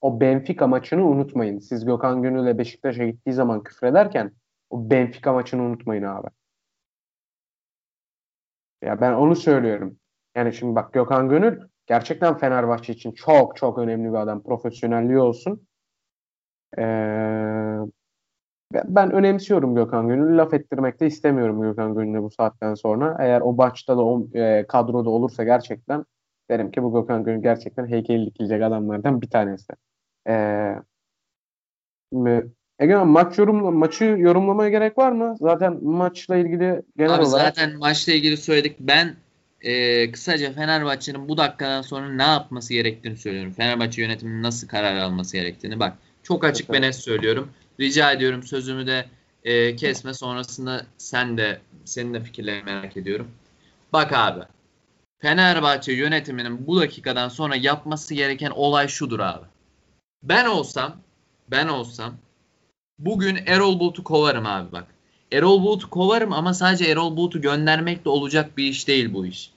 O 0.00 0.20
Benfica 0.20 0.66
maçını 0.66 1.06
unutmayın. 1.06 1.58
Siz 1.58 1.84
Gökhan 1.84 2.22
Gönül'le 2.22 2.58
Beşiktaş'a 2.58 3.04
gittiği 3.06 3.32
zaman 3.32 3.62
küfrederken 3.62 4.32
o 4.70 4.90
Benfica 4.90 5.32
maçını 5.32 5.62
unutmayın 5.62 6.02
abi. 6.02 6.28
Ya 8.82 9.00
ben 9.00 9.12
onu 9.12 9.36
söylüyorum. 9.36 9.98
Yani 10.34 10.52
şimdi 10.54 10.74
bak 10.74 10.92
Gökhan 10.92 11.28
Gönül 11.28 11.60
gerçekten 11.86 12.38
Fenerbahçe 12.38 12.92
için 12.92 13.12
çok 13.12 13.56
çok 13.56 13.78
önemli 13.78 14.08
bir 14.08 14.18
adam. 14.18 14.42
Profesyonelliği 14.42 15.18
olsun. 15.18 15.66
Ee, 16.78 17.78
ben- 18.84 19.12
önemsiyorum 19.12 19.74
Gökhan 19.74 20.08
Gönül'ü. 20.08 20.36
Laf 20.36 20.54
ettirmek 20.54 21.00
de 21.00 21.06
istemiyorum 21.06 21.62
Gökhan 21.62 21.94
Gönül'e 21.94 22.22
bu 22.22 22.30
saatten 22.30 22.74
sonra. 22.74 23.16
Eğer 23.20 23.40
o 23.40 23.52
maçta 23.52 23.96
da 23.96 24.04
o 24.04 24.28
e, 24.34 24.66
kadroda 24.66 25.10
olursa 25.10 25.44
gerçekten 25.44 26.04
derim 26.50 26.70
ki 26.70 26.82
bu 26.82 26.92
Gökhan 26.92 27.24
Gönül 27.24 27.42
gerçekten 27.42 27.86
heykeli 27.86 28.26
dikilecek 28.26 28.62
adamlardan 28.62 29.20
bir 29.20 29.30
tanesi. 29.30 29.72
Ee, 30.28 30.74
Egemen 32.78 33.06
maç 33.06 33.38
yorum, 33.38 33.76
maçı 33.76 34.04
yorumlamaya 34.04 34.70
gerek 34.70 34.98
var 34.98 35.12
mı? 35.12 35.36
Zaten 35.40 35.84
maçla 35.84 36.36
ilgili 36.36 36.82
genel 36.96 37.14
Abi 37.14 37.24
olarak 37.24 37.46
zaten 37.46 37.78
maçla 37.78 38.12
ilgili 38.12 38.36
söyledik. 38.36 38.76
Ben 38.80 39.14
eee, 39.62 40.12
kısaca 40.12 40.52
Fenerbahçe'nin 40.52 41.28
bu 41.28 41.36
dakikadan 41.36 41.82
sonra 41.82 42.08
ne 42.08 42.22
yapması 42.22 42.74
gerektiğini 42.74 43.16
söylüyorum. 43.16 43.52
Fenerbahçe 43.52 44.02
yönetiminin 44.02 44.42
nasıl 44.42 44.68
karar 44.68 44.96
alması 44.96 45.36
gerektiğini. 45.36 45.80
Bak 45.80 45.92
çok 46.22 46.44
açık 46.44 46.70
ve 46.70 46.80
net 46.80 46.94
söylüyorum. 46.94 47.48
Rica 47.80 48.12
ediyorum 48.12 48.42
sözümü 48.42 48.86
de 48.86 49.06
eee, 49.44 49.76
kesme. 49.76 50.14
Sonrasında 50.14 50.86
sen 50.98 51.38
de 51.38 51.60
senin 51.84 52.14
de 52.14 52.20
fikirlerini 52.20 52.62
merak 52.64 52.96
ediyorum. 52.96 53.30
Bak 53.92 54.12
abi. 54.12 54.40
Fenerbahçe 55.18 55.92
yönetiminin 55.92 56.66
bu 56.66 56.80
dakikadan 56.80 57.28
sonra 57.28 57.56
yapması 57.56 58.14
gereken 58.14 58.50
olay 58.50 58.88
şudur 58.88 59.20
abi. 59.20 59.46
Ben 60.22 60.46
olsam 60.46 60.96
ben 61.50 61.68
olsam 61.68 62.14
bugün 62.98 63.38
Erol 63.46 63.80
Bulut'u 63.80 64.04
kovarım 64.04 64.46
abi 64.46 64.72
bak. 64.72 64.86
Erol 65.32 65.62
Bulut'u 65.62 65.90
kovarım 65.90 66.32
ama 66.32 66.54
sadece 66.54 66.84
Erol 66.84 67.16
Bulut'u 67.16 67.40
göndermekle 67.40 68.10
olacak 68.10 68.56
bir 68.56 68.64
iş 68.64 68.88
değil 68.88 69.14
bu 69.14 69.26
iş. 69.26 69.50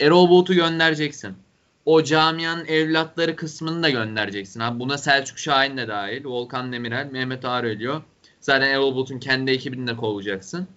Erol 0.00 0.28
Bulut'u 0.28 0.54
göndereceksin. 0.54 1.36
O 1.84 2.02
camianın 2.02 2.64
evlatları 2.66 3.36
kısmını 3.36 3.82
da 3.82 3.90
göndereceksin. 3.90 4.60
Abi 4.60 4.80
buna 4.80 4.98
Selçuk 4.98 5.38
Şahin 5.38 5.76
de 5.76 5.88
dahil. 5.88 6.24
Volkan 6.24 6.72
Demirel, 6.72 7.08
Mehmet 7.12 7.44
Ağrelio. 7.44 8.02
Zaten 8.40 8.68
Erol 8.68 8.94
Bulut'un 8.94 9.18
kendi 9.18 9.50
ekibini 9.50 9.86
de 9.86 9.96
kovacaksın. 9.96 10.68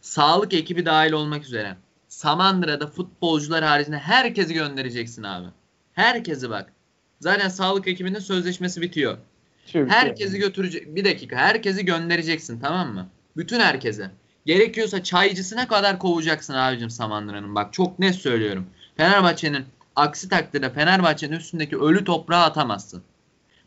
Sağlık 0.00 0.54
ekibi 0.54 0.86
dahil 0.86 1.12
olmak 1.12 1.44
üzere. 1.44 1.76
Samandıra'da 2.08 2.86
futbolcular 2.86 3.64
haricinde 3.64 3.98
herkesi 3.98 4.54
göndereceksin 4.54 5.22
abi. 5.22 5.46
Herkesi 5.92 6.50
bak. 6.50 6.72
Zaten 7.20 7.48
sağlık 7.48 7.88
ekibinin 7.88 8.18
sözleşmesi 8.18 8.80
bitiyor. 8.80 9.18
Şey- 9.66 9.86
Herkesi 9.86 10.38
götürecek. 10.38 10.96
Bir 10.96 11.04
dakika. 11.04 11.36
Herkesi 11.36 11.84
göndereceksin 11.84 12.60
tamam 12.60 12.94
mı? 12.94 13.08
Bütün 13.36 13.60
herkese. 13.60 14.10
Gerekiyorsa 14.46 15.02
çaycısına 15.02 15.68
kadar 15.68 15.98
kovacaksın 15.98 16.54
abicim 16.54 16.90
Samandıra'nın. 16.90 17.54
Bak 17.54 17.72
çok 17.72 17.98
net 17.98 18.14
söylüyorum. 18.14 18.66
Fenerbahçe'nin 18.96 19.64
aksi 19.96 20.28
takdirde 20.28 20.70
Fenerbahçe'nin 20.70 21.36
üstündeki 21.36 21.76
ölü 21.76 22.04
toprağı 22.04 22.44
atamazsın. 22.44 23.02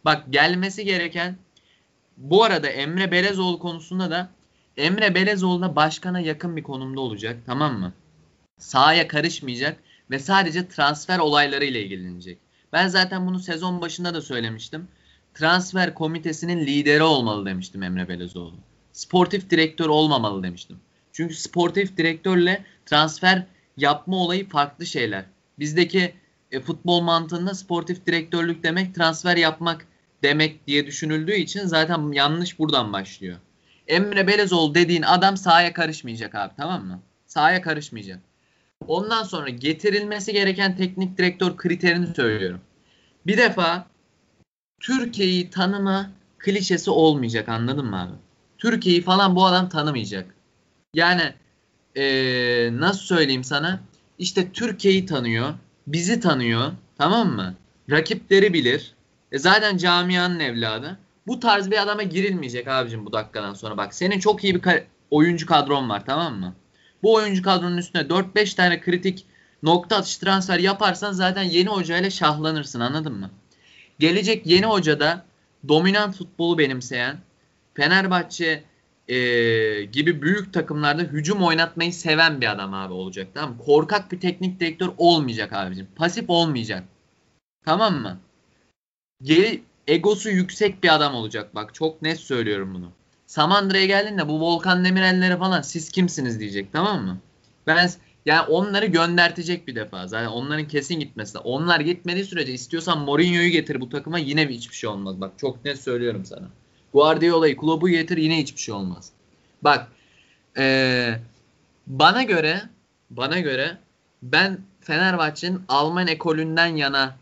Bak 0.05 0.23
gelmesi 0.29 0.85
gereken 0.85 1.37
bu 2.17 2.43
arada 2.43 2.67
Emre 2.67 3.11
Belezoğlu 3.11 3.59
konusunda 3.59 4.11
da 4.11 4.29
Emre 4.77 5.15
Belezoğlu 5.15 5.61
da 5.61 5.75
başkana 5.75 6.19
yakın 6.19 6.57
bir 6.57 6.63
konumda 6.63 7.01
olacak 7.01 7.37
tamam 7.45 7.79
mı? 7.79 7.93
Sahaya 8.57 9.07
karışmayacak 9.07 9.79
ve 10.11 10.19
sadece 10.19 10.67
transfer 10.67 11.19
olaylarıyla 11.19 11.79
ilgilenecek. 11.79 12.37
Ben 12.73 12.87
zaten 12.87 13.27
bunu 13.27 13.39
sezon 13.39 13.81
başında 13.81 14.13
da 14.13 14.21
söylemiştim 14.21 14.87
transfer 15.33 15.93
komitesinin 15.93 16.65
lideri 16.65 17.03
olmalı 17.03 17.45
demiştim 17.45 17.83
Emre 17.83 18.07
Belezoğlu. 18.07 18.55
Sportif 18.93 19.49
direktör 19.49 19.89
olmamalı 19.89 20.43
demiştim. 20.43 20.79
Çünkü 21.13 21.35
sportif 21.35 21.97
direktörle 21.97 22.65
transfer 22.85 23.45
yapma 23.77 24.17
olayı 24.17 24.49
farklı 24.49 24.85
şeyler. 24.85 25.25
Bizdeki 25.59 26.13
e, 26.51 26.59
futbol 26.59 27.01
mantığında 27.01 27.53
sportif 27.53 28.05
direktörlük 28.05 28.63
demek 28.63 28.95
transfer 28.95 29.37
yapmak 29.37 29.85
demek 30.23 30.67
diye 30.67 30.87
düşünüldüğü 30.87 31.35
için 31.35 31.65
zaten 31.65 32.11
yanlış 32.11 32.59
buradan 32.59 32.93
başlıyor. 32.93 33.37
Emre 33.87 34.27
Belezoğlu 34.27 34.75
dediğin 34.75 35.01
adam 35.01 35.37
sahaya 35.37 35.73
karışmayacak 35.73 36.35
abi 36.35 36.53
tamam 36.57 36.85
mı? 36.85 36.99
Sahaya 37.27 37.61
karışmayacak. 37.61 38.19
Ondan 38.87 39.23
sonra 39.23 39.49
getirilmesi 39.49 40.33
gereken 40.33 40.75
teknik 40.77 41.17
direktör 41.17 41.57
kriterini 41.57 42.15
söylüyorum. 42.15 42.61
Bir 43.27 43.37
defa 43.37 43.87
Türkiye'yi 44.79 45.49
tanıma 45.49 46.11
klişesi 46.39 46.91
olmayacak 46.91 47.49
anladın 47.49 47.85
mı 47.85 48.01
abi? 48.01 48.13
Türkiye'yi 48.57 49.01
falan 49.01 49.35
bu 49.35 49.45
adam 49.45 49.69
tanımayacak. 49.69 50.35
Yani 50.93 51.33
eee, 51.95 52.69
nasıl 52.73 52.99
söyleyeyim 52.99 53.43
sana? 53.43 53.79
İşte 54.19 54.51
Türkiye'yi 54.51 55.05
tanıyor, 55.05 55.53
bizi 55.87 56.19
tanıyor, 56.19 56.71
tamam 56.97 57.29
mı? 57.35 57.55
Rakipleri 57.89 58.53
bilir. 58.53 58.93
E 59.31 59.37
zaten 59.39 59.77
camianın 59.77 60.39
evladı. 60.39 60.99
Bu 61.27 61.39
tarz 61.39 61.71
bir 61.71 61.81
adama 61.81 62.03
girilmeyecek 62.03 62.67
abicim 62.67 63.05
bu 63.05 63.13
dakikadan 63.13 63.53
sonra. 63.53 63.77
Bak 63.77 63.93
senin 63.93 64.19
çok 64.19 64.43
iyi 64.43 64.55
bir 64.55 64.61
ka- 64.61 64.83
oyuncu 65.11 65.45
kadron 65.45 65.89
var 65.89 66.05
tamam 66.05 66.39
mı? 66.39 66.55
Bu 67.03 67.13
oyuncu 67.13 67.43
kadronun 67.43 67.77
üstüne 67.77 68.01
4-5 68.01 68.55
tane 68.55 68.81
kritik 68.81 69.25
nokta 69.63 69.95
atış 69.95 70.17
transfer 70.17 70.59
yaparsan 70.59 71.11
zaten 71.11 71.43
yeni 71.43 71.69
hocayla 71.69 72.09
şahlanırsın 72.09 72.79
anladın 72.79 73.13
mı? 73.13 73.31
Gelecek 73.99 74.47
yeni 74.47 74.65
hoca 74.65 74.99
da 74.99 75.25
dominant 75.67 76.17
futbolu 76.17 76.57
benimseyen 76.57 77.17
Fenerbahçe 77.73 78.63
e, 79.07 79.17
gibi 79.83 80.21
büyük 80.21 80.53
takımlarda 80.53 81.01
hücum 81.01 81.43
oynatmayı 81.43 81.93
seven 81.93 82.41
bir 82.41 82.51
adam 82.51 82.73
abi 82.73 82.93
olacak 82.93 83.27
tamam 83.33 83.49
mı? 83.49 83.57
Korkak 83.65 84.11
bir 84.11 84.19
teknik 84.19 84.59
direktör 84.59 84.89
olmayacak 84.97 85.53
abicim. 85.53 85.87
Pasif 85.95 86.29
olmayacak. 86.29 86.83
Tamam 87.65 88.01
mı? 88.01 88.19
Geri, 89.21 89.63
egosu 89.87 90.29
yüksek 90.29 90.83
bir 90.83 90.95
adam 90.95 91.15
olacak 91.15 91.55
bak 91.55 91.73
çok 91.73 92.01
net 92.01 92.19
söylüyorum 92.19 92.73
bunu. 92.73 92.91
Samandıra'ya 93.25 93.85
geldiğinde 93.85 94.27
bu 94.27 94.41
Volkan 94.41 94.85
Demirel'lere 94.85 95.37
falan 95.37 95.61
siz 95.61 95.89
kimsiniz 95.89 96.39
diyecek 96.39 96.73
tamam 96.73 97.05
mı? 97.05 97.17
Ben 97.67 97.89
yani 98.25 98.41
onları 98.41 98.85
göndertecek 98.85 99.67
bir 99.67 99.75
defa. 99.75 100.07
Zaten 100.07 100.27
onların 100.27 100.67
kesin 100.67 100.99
gitmesi. 100.99 101.37
Onlar 101.37 101.79
gitmediği 101.79 102.25
sürece 102.25 102.53
istiyorsan 102.53 102.99
Mourinho'yu 102.99 103.49
getir 103.49 103.81
bu 103.81 103.89
takıma 103.89 104.19
yine 104.19 104.47
hiçbir 104.47 104.75
şey 104.75 104.89
olmaz. 104.89 105.21
Bak 105.21 105.31
çok 105.37 105.65
net 105.65 105.81
söylüyorum 105.81 106.25
sana. 106.25 106.49
Guardiola'yı, 106.93 107.57
Klopp'u 107.57 107.89
getir 107.89 108.17
yine 108.17 108.37
hiçbir 108.37 108.61
şey 108.61 108.73
olmaz. 108.75 109.09
Bak 109.61 109.87
eee, 110.57 111.19
bana 111.87 112.23
göre 112.23 112.61
bana 113.09 113.39
göre 113.39 113.77
ben 114.23 114.57
Fenerbahçe'nin 114.81 115.61
Alman 115.67 116.07
ekolünden 116.07 116.75
yana 116.75 117.15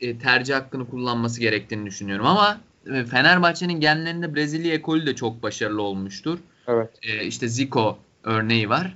e, 0.00 0.18
tercih 0.18 0.54
hakkını 0.54 0.90
kullanması 0.90 1.40
gerektiğini 1.40 1.86
düşünüyorum 1.86 2.26
ama 2.26 2.60
e, 2.94 3.04
Fenerbahçe'nin 3.04 3.80
genlerinde 3.80 4.34
Brezilya 4.34 4.74
ekolü 4.74 5.06
de 5.06 5.16
çok 5.16 5.42
başarılı 5.42 5.82
olmuştur. 5.82 6.38
Evet. 6.68 6.90
E, 7.02 7.24
işte 7.24 7.48
Zico 7.48 7.98
örneği 8.24 8.68
var. 8.68 8.94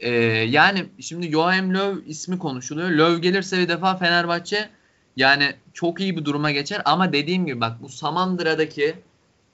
E, 0.00 0.10
yani 0.30 0.86
şimdi 1.00 1.30
Joachim 1.30 1.74
Löw 1.74 2.10
ismi 2.10 2.38
konuşuluyor. 2.38 2.90
Löw 2.90 3.20
gelirse 3.28 3.58
bir 3.58 3.68
defa 3.68 3.96
Fenerbahçe 3.96 4.68
yani 5.16 5.54
çok 5.72 6.00
iyi 6.00 6.16
bir 6.16 6.24
duruma 6.24 6.50
geçer 6.50 6.82
ama 6.84 7.12
dediğim 7.12 7.46
gibi 7.46 7.60
bak 7.60 7.82
bu 7.82 7.88
Samandıra'daki 7.88 8.94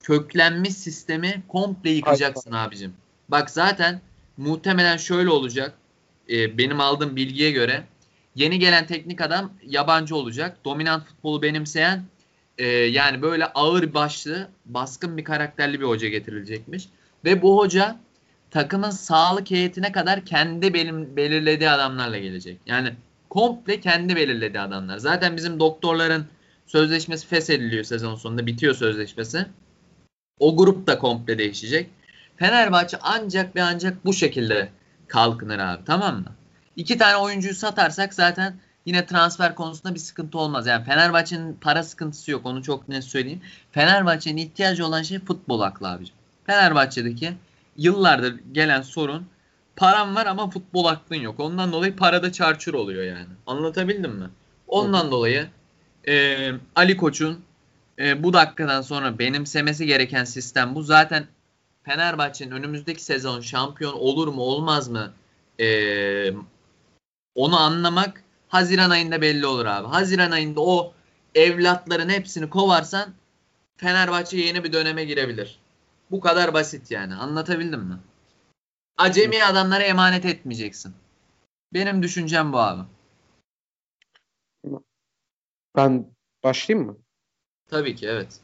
köklenmiş 0.01 0.73
sistemi 0.73 1.43
komple 1.49 1.91
yıkacaksın 1.91 2.53
Aynen. 2.53 2.69
abicim. 2.69 2.93
Bak 3.29 3.51
zaten 3.51 4.01
muhtemelen 4.37 4.97
şöyle 4.97 5.31
olacak. 5.31 5.75
E, 6.31 6.59
benim 6.59 6.81
aldığım 6.81 7.17
bilgiye 7.17 7.51
göre 7.51 7.85
yeni 8.35 8.59
gelen 8.59 8.87
teknik 8.87 9.21
adam 9.21 9.53
yabancı 9.67 10.17
olacak. 10.17 10.57
Dominant 10.65 11.07
futbolu 11.07 11.43
benimseyen 11.43 12.05
e, 12.59 12.67
yani 12.67 13.23
böyle 13.23 13.47
ağır 13.47 13.95
başlı, 13.95 14.49
baskın 14.67 15.17
bir 15.17 15.25
karakterli 15.25 15.81
bir 15.81 15.87
hoca 15.87 16.09
getirilecekmiş. 16.09 16.89
Ve 17.25 17.43
bu 17.43 17.59
hoca 17.59 17.97
takımın 18.51 18.91
sağlık 18.91 19.51
heyetine 19.51 19.93
kadar 19.93 20.25
kendi 20.25 20.75
belim, 20.75 21.17
belirlediği 21.17 21.71
adamlarla 21.71 22.19
gelecek. 22.19 22.59
Yani 22.67 22.93
komple 23.31 23.81
kendi 23.81 24.17
belirlediği 24.17 24.61
adamlar. 24.61 24.99
Zaten 24.99 25.37
bizim 25.37 25.61
doktorların 25.61 26.27
sözleşmesi 26.67 27.27
feshediliyor 27.27 27.85
sezon 27.85 28.15
sonunda. 28.15 28.47
Bitiyor 28.47 28.75
sözleşmesi. 28.75 29.47
O 30.39 30.57
grup 30.57 30.87
da 30.87 30.99
komple 30.99 31.39
değişecek. 31.39 31.91
Fenerbahçe 32.37 32.99
ancak 33.03 33.57
ve 33.57 33.63
ancak 33.63 34.05
bu 34.05 34.13
şekilde 34.13 34.69
kalkınır 35.09 35.59
abi 35.59 35.85
tamam 35.85 36.15
mı? 36.15 36.33
İki 36.77 36.99
tane 36.99 37.17
oyuncuyu 37.17 37.55
satarsak 37.55 38.15
zaten 38.15 38.55
yine 38.87 39.07
transfer 39.07 39.55
konusunda 39.55 39.95
bir 39.95 40.01
sıkıntı 40.01 40.39
olmaz. 40.39 40.67
Yani 40.67 40.85
Fenerbahçe'nin 40.85 41.55
para 41.61 41.83
sıkıntısı 41.83 42.31
yok 42.31 42.47
onu 42.47 42.63
çok 42.63 42.89
net 42.89 43.05
söyleyeyim. 43.05 43.41
Fenerbahçe'nin 43.73 44.37
ihtiyacı 44.37 44.87
olan 44.87 45.03
şey 45.03 45.19
futbol 45.19 45.61
aklı 45.61 45.89
abicim. 45.89 46.15
Fenerbahçe'deki 46.47 47.33
yıllardır 47.77 48.41
gelen 48.53 48.83
sorun 48.83 49.27
param 49.79 50.15
var 50.15 50.27
ama 50.27 50.51
futbol 50.51 50.85
aklın 50.85 51.17
yok. 51.17 51.41
Ondan 51.41 51.73
dolayı 51.73 51.97
parada 51.97 52.33
çarçur 52.33 52.75
oluyor 52.75 53.05
yani. 53.05 53.29
Anlatabildim 53.47 54.13
mi? 54.13 54.31
Ondan 54.69 55.03
evet. 55.03 55.13
dolayı 55.13 55.49
e, 56.09 56.37
Ali 56.77 56.97
Koç'un 56.97 57.41
e, 57.99 58.23
bu 58.23 58.33
dakikadan 58.33 58.83
sonra 58.83 59.19
benimsemesi 59.19 59.87
gereken 59.87 60.25
sistem 60.25 60.75
bu. 60.75 60.83
Zaten 60.83 61.27
Fenerbahçe'nin 61.83 62.51
önümüzdeki 62.51 63.05
sezon 63.05 63.41
şampiyon 63.41 63.93
olur 63.93 64.29
mu 64.29 64.43
olmaz 64.43 64.89
mı 64.89 65.13
e, 65.61 65.69
onu 67.35 67.61
anlamak 67.61 68.23
Haziran 68.49 68.91
ayında 68.91 69.21
belli 69.21 69.47
olur 69.47 69.67
abi. 69.67 69.89
Haziran 69.89 70.31
ayında 70.31 70.61
o 70.61 70.93
evlatların 71.35 72.09
hepsini 72.09 72.51
kovarsan 72.51 73.15
Fenerbahçe 73.77 74.37
yeni 74.37 74.65
bir 74.65 74.73
döneme 74.73 75.05
girebilir. 75.05 75.59
Bu 76.11 76.21
kadar 76.21 76.55
basit 76.55 76.91
yani. 76.91 77.15
Anlatabildim 77.15 77.81
mi? 77.81 77.97
Acemi 78.99 79.45
adamlara 79.45 79.83
emanet 79.83 80.25
etmeyeceksin. 80.25 80.95
Benim 81.75 82.03
düşüncem 82.03 82.53
bu 82.53 82.59
abi. 82.59 82.83
Ben 85.77 86.07
başlayayım 86.45 86.89
mı? 86.89 86.99
Tabii 87.69 87.95
ki 87.95 88.07
evet. 88.07 88.41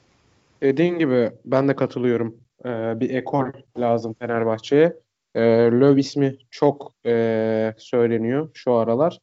Dediğin 0.62 0.98
gibi 0.98 1.32
ben 1.44 1.68
de 1.68 1.76
katılıyorum. 1.76 2.40
Ee, 2.64 3.00
bir 3.00 3.10
ekol 3.10 3.46
lazım 3.78 4.14
Fenerbahçe'ye. 4.14 4.96
Ee, 5.34 5.40
Löw 5.72 6.00
ismi 6.00 6.38
çok 6.50 6.94
e, 7.06 7.74
söyleniyor 7.78 8.50
şu 8.54 8.72
aralar. 8.72 9.18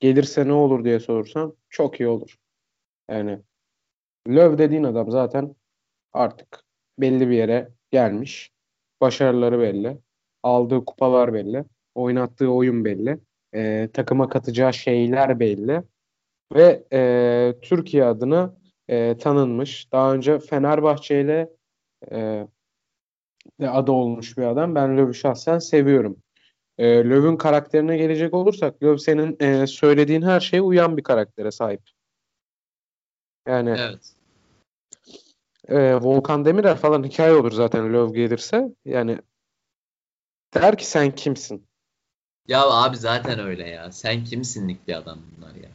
Gelirse 0.00 0.48
ne 0.48 0.52
olur 0.52 0.84
diye 0.84 1.00
sorursan 1.00 1.56
çok 1.68 2.00
iyi 2.00 2.08
olur. 2.08 2.36
Yani 3.10 3.40
Löw 4.28 4.58
dediğin 4.58 4.84
adam 4.84 5.10
zaten 5.10 5.54
artık 6.12 6.64
belli 6.98 7.28
bir 7.28 7.36
yere 7.36 7.70
gelmiş. 7.90 8.52
Başarıları 9.00 9.60
belli. 9.60 9.98
Aldığı 10.42 10.84
kupalar 10.84 11.34
belli. 11.34 11.64
Oynattığı 11.94 12.48
oyun 12.48 12.84
belli. 12.84 13.18
E, 13.54 13.88
takıma 13.92 14.28
katacağı 14.28 14.74
şeyler 14.74 15.40
belli. 15.40 15.82
Ve 16.54 16.84
e, 16.92 17.54
Türkiye 17.62 18.04
adına 18.04 18.54
e, 18.88 19.16
tanınmış. 19.16 19.92
Daha 19.92 20.14
önce 20.14 20.38
Fenerbahçe 20.38 21.20
ile 21.20 21.50
e, 22.12 22.46
adı 23.60 23.92
olmuş 23.92 24.38
bir 24.38 24.42
adam. 24.42 24.74
Ben 24.74 24.96
Löw'ü 24.96 25.14
şahsen 25.14 25.58
seviyorum. 25.58 26.16
E, 26.78 26.84
Löw'ün 26.86 27.36
karakterine 27.36 27.96
gelecek 27.96 28.34
olursak 28.34 28.82
Löw 28.82 28.98
senin 28.98 29.36
e, 29.40 29.66
söylediğin 29.66 30.22
her 30.22 30.40
şeye 30.40 30.62
uyan 30.62 30.96
bir 30.96 31.02
karaktere 31.02 31.50
sahip. 31.50 31.82
Yani 33.48 33.76
evet. 33.78 34.14
e, 35.68 35.94
Volkan 35.94 36.44
Demirel 36.44 36.76
falan 36.76 37.04
hikaye 37.04 37.32
olur 37.32 37.52
zaten 37.52 37.92
Löw 37.92 38.20
gelirse. 38.22 38.74
Yani 38.84 39.18
der 40.54 40.78
ki 40.78 40.86
sen 40.86 41.14
kimsin? 41.14 41.66
Ya 42.48 42.70
abi 42.70 42.96
zaten 42.96 43.38
öyle 43.38 43.68
ya. 43.68 43.92
Sen 43.92 44.24
kimsinlik 44.24 44.88
bir 44.88 44.94
adam 44.94 45.18
bunlar 45.36 45.54
ya. 45.54 45.68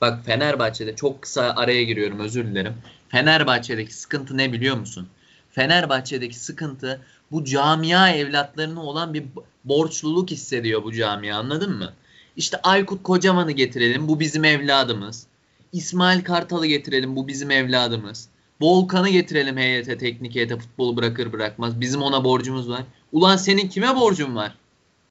Bak 0.00 0.24
Fenerbahçe'de 0.24 0.96
çok 0.96 1.22
kısa 1.22 1.42
araya 1.56 1.84
giriyorum 1.84 2.20
özür 2.20 2.44
dilerim. 2.46 2.74
Fenerbahçe'deki 3.08 3.94
sıkıntı 3.94 4.36
ne 4.36 4.52
biliyor 4.52 4.76
musun? 4.76 5.08
Fenerbahçe'deki 5.50 6.38
sıkıntı 6.38 7.00
bu 7.30 7.44
camia 7.44 8.10
evlatlarına 8.10 8.82
olan 8.82 9.14
bir 9.14 9.24
borçluluk 9.64 10.30
hissediyor 10.30 10.84
bu 10.84 10.92
camia 10.92 11.38
anladın 11.38 11.76
mı? 11.76 11.92
İşte 12.36 12.60
Aykut 12.62 13.02
Kocaman'ı 13.02 13.52
getirelim 13.52 14.08
bu 14.08 14.20
bizim 14.20 14.44
evladımız. 14.44 15.26
İsmail 15.72 16.24
Kartal'ı 16.24 16.66
getirelim 16.66 17.16
bu 17.16 17.28
bizim 17.28 17.50
evladımız. 17.50 18.28
Volkan'ı 18.60 19.08
getirelim 19.08 19.56
heyete 19.56 19.98
teknik 19.98 20.34
heyete 20.34 20.58
futbolu 20.58 20.96
bırakır 20.96 21.32
bırakmaz. 21.32 21.80
Bizim 21.80 22.02
ona 22.02 22.24
borcumuz 22.24 22.68
var. 22.68 22.82
Ulan 23.12 23.36
senin 23.36 23.68
kime 23.68 23.96
borcun 23.96 24.36
var? 24.36 24.58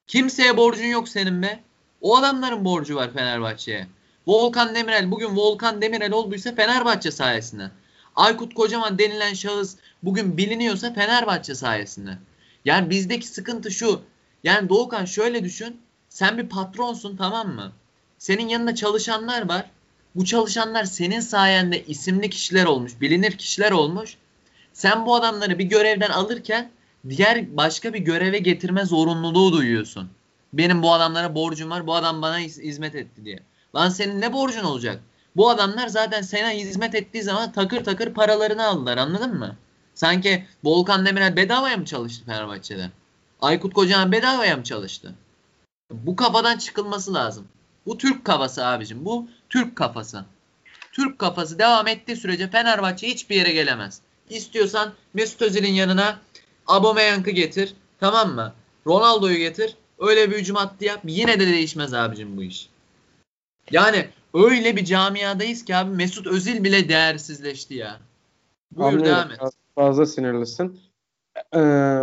Kimseye 0.08 0.58
borcun 0.58 0.86
yok 0.86 1.10
senin 1.10 1.41
be. 1.41 1.63
O 2.01 2.17
adamların 2.17 2.65
borcu 2.65 2.95
var 2.95 3.13
Fenerbahçe'ye. 3.13 3.88
Volkan 4.27 4.75
Demirel 4.75 5.12
bugün 5.12 5.36
Volkan 5.36 5.82
Demirel 5.82 6.12
olduysa 6.12 6.56
Fenerbahçe 6.56 7.12
sayesinde. 7.12 7.71
Aykut 8.15 8.53
Kocaman 8.53 8.99
denilen 8.99 9.34
şahıs 9.34 9.75
bugün 10.03 10.38
biliniyorsa 10.38 10.93
Fenerbahçe 10.93 11.56
sayesinde. 11.56 12.17
Yani 12.65 12.89
bizdeki 12.89 13.27
sıkıntı 13.27 13.71
şu. 13.71 14.01
Yani 14.43 14.69
Doğukan 14.69 15.06
şöyle 15.06 15.43
düşün. 15.43 15.82
Sen 16.10 16.38
bir 16.38 16.49
patronsun 16.49 17.17
tamam 17.17 17.56
mı? 17.56 17.71
Senin 18.17 18.47
yanında 18.47 18.75
çalışanlar 18.75 19.49
var. 19.49 19.71
Bu 20.15 20.26
çalışanlar 20.26 20.84
senin 20.84 21.19
sayende 21.19 21.84
isimli 21.84 22.30
kişiler 22.30 22.65
olmuş, 22.65 23.02
bilinir 23.02 23.32
kişiler 23.32 23.71
olmuş. 23.71 24.17
Sen 24.73 25.06
bu 25.06 25.15
adamları 25.15 25.60
bir 25.60 25.63
görevden 25.63 26.10
alırken 26.10 26.71
diğer 27.10 27.58
başka 27.58 27.93
bir 27.93 27.99
göreve 27.99 28.38
getirme 28.39 28.86
zorunluluğu 28.86 29.54
duyuyorsun. 29.54 30.10
Benim 30.54 30.84
bu 30.84 30.93
adamlara 30.93 31.36
borcum 31.36 31.69
var, 31.69 31.88
bu 31.88 31.95
adam 31.95 32.21
bana 32.21 32.38
hizmet 32.38 32.95
etti 32.95 33.26
diye. 33.26 33.39
Lan 33.76 33.89
senin 33.89 34.21
ne 34.21 34.34
borcun 34.34 34.63
olacak? 34.63 35.02
Bu 35.36 35.49
adamlar 35.49 35.88
zaten 35.88 36.21
sana 36.21 36.49
hizmet 36.49 36.95
ettiği 36.95 37.23
zaman 37.23 37.52
takır 37.52 37.84
takır 37.84 38.13
paralarını 38.13 38.65
aldılar 38.67 38.97
anladın 38.97 39.38
mı? 39.38 39.56
Sanki 39.95 40.45
Volkan 40.63 41.06
Demirel 41.06 41.36
bedavaya 41.36 41.78
mı 41.78 41.86
çalıştı 41.86 42.26
Fenerbahçe'de? 42.26 42.91
Aykut 43.41 43.73
Kocaman 43.73 44.12
bedavaya 44.12 44.58
mı 44.58 44.63
çalıştı? 44.63 45.15
Bu 45.91 46.15
kafadan 46.15 46.58
çıkılması 46.58 47.13
lazım. 47.13 47.47
Bu 47.86 47.97
Türk 47.97 48.26
kafası 48.26 48.65
abicim. 48.65 49.06
Bu 49.06 49.28
Türk 49.54 49.76
kafası. 49.76 50.26
Türk 50.92 51.20
kafası 51.20 51.60
devam 51.60 51.88
ettiği 51.88 52.16
sürece 52.16 52.48
Fenerbahçe 52.48 53.08
hiçbir 53.08 53.36
yere 53.36 53.52
gelemez. 53.52 54.02
İstiyorsan 54.30 54.94
Mesut 55.13 55.42
Özil'in 55.42 55.74
yanına 55.74 56.20
Aubameyang'ı 56.68 57.30
getir. 57.30 57.74
Tamam 58.00 58.36
mı? 58.36 58.54
Ronaldo'yu 58.88 59.38
getir. 59.38 59.76
Öyle 60.00 60.32
bir 60.32 60.38
hücum 60.38 60.58
attı 60.58 60.86
yap. 60.86 61.00
Yine 61.04 61.39
de 61.39 61.48
değişmez 61.48 61.94
abicim 61.94 62.38
bu 62.38 62.44
iş. 62.44 62.70
Yani 63.72 64.10
öyle 64.34 64.76
bir 64.76 64.86
camiadayız 64.86 65.66
ki 65.66 65.76
abi 65.76 65.96
Mesut 65.96 66.28
Özil 66.28 66.63
bile 66.63 66.89
değersizleşti 66.89 67.74
ya. 67.74 68.00
Buyur 68.72 68.88
Anlıyorum. 68.88 69.06
devam 69.06 69.32
et. 69.32 69.39
Fazla 69.76 70.06
sinirlisin. 70.06 70.80
Ee, 71.56 72.00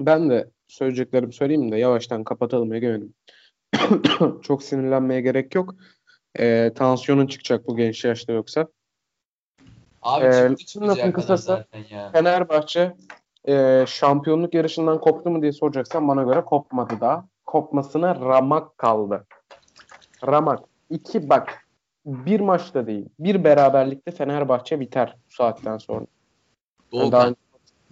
ben 0.00 0.30
de 0.30 0.50
söyleyeceklerimi 0.68 1.32
söyleyeyim 1.32 1.72
de 1.72 1.76
yavaştan 1.76 2.24
kapatalım 2.24 2.72
Egemen'im. 2.72 3.14
Çok 4.42 4.62
sinirlenmeye 4.62 5.20
gerek 5.20 5.54
yok. 5.54 5.74
Ee, 6.38 6.72
tansiyonun 6.74 7.26
çıkacak 7.26 7.68
bu 7.68 7.76
genç 7.76 8.04
yaşta 8.04 8.32
yoksa. 8.32 8.66
Abi 10.02 10.24
ee, 10.24 10.56
çıktı 10.56 10.88
lafın 10.88 11.12
kısası. 11.12 11.66
Fenerbahçe 12.12 12.96
e, 13.48 13.84
şampiyonluk 13.88 14.54
yarışından 14.54 15.00
koptu 15.00 15.30
mu 15.30 15.42
diye 15.42 15.52
soracaksan 15.52 16.08
bana 16.08 16.22
göre 16.22 16.44
kopmadı 16.44 16.94
daha. 17.00 17.26
Kopmasına 17.46 18.14
ramak 18.14 18.78
kaldı. 18.78 19.26
Ramak. 20.26 20.60
İki 20.90 21.28
bak 21.28 21.66
bir 22.06 22.40
maçta 22.40 22.86
değil. 22.86 23.04
Bir 23.18 23.44
beraberlikte 23.44 24.10
Fenerbahçe 24.10 24.80
biter 24.80 25.16
bu 25.30 25.34
saatten 25.34 25.78
sonra. 25.78 26.06
Doğukan. 26.92 27.12
Daha... 27.12 27.34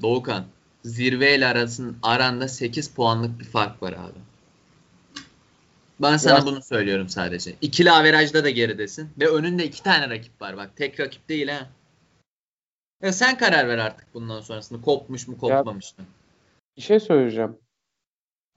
Doğukan. 0.03 0.45
Zirve 0.85 1.37
ile 1.37 1.47
arasın, 1.47 1.97
aranda 2.03 2.49
8 2.49 2.95
puanlık 2.95 3.41
bir 3.41 3.45
fark 3.45 3.83
var 3.83 3.93
abi. 3.93 4.19
Ben 6.05 6.17
sana 6.17 6.39
ya. 6.39 6.47
bunu 6.47 6.63
söylüyorum 6.63 7.09
sadece. 7.09 7.55
İkili 7.61 7.91
averajda 7.91 8.45
da 8.45 8.51
geridesin. 8.51 9.11
Ve 9.21 9.29
önünde 9.29 9.65
iki 9.65 9.83
tane 9.83 10.11
rakip 10.11 10.43
var 10.43 10.57
bak. 10.57 10.77
Tek 10.77 11.01
rakip 11.01 11.29
değil 11.29 11.49
ha. 11.49 11.69
Ya 13.03 13.13
sen 13.13 13.39
karar 13.39 13.69
ver 13.69 13.79
artık 13.79 14.15
bundan 14.15 14.41
sonrasında. 14.41 14.81
Kopmuş 14.81 15.29
mu 15.29 15.39
kopmamış 15.39 15.99
mı? 15.99 16.05
Bir 16.77 16.83
şey 16.83 17.01
söyleyeceğim. 17.01 17.57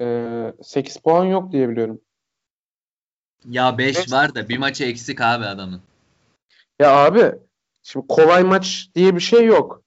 Ee, 0.02 0.54
8 0.64 0.98
puan 0.98 1.26
yok 1.26 1.52
diye 1.52 1.70
biliyorum. 1.70 2.02
Ya 3.46 3.78
5 3.78 3.98
Beş- 3.98 4.12
var 4.12 4.36
da 4.36 4.50
bir 4.50 4.58
maçı 4.58 4.84
eksik 4.84 5.22
abi 5.22 5.46
adamın. 5.46 5.82
Ya 6.80 6.92
abi 6.96 7.32
şimdi 7.84 8.08
kolay 8.08 8.44
maç 8.44 8.90
diye 8.96 9.16
bir 9.16 9.20
şey 9.22 9.46
yok. 9.46 9.84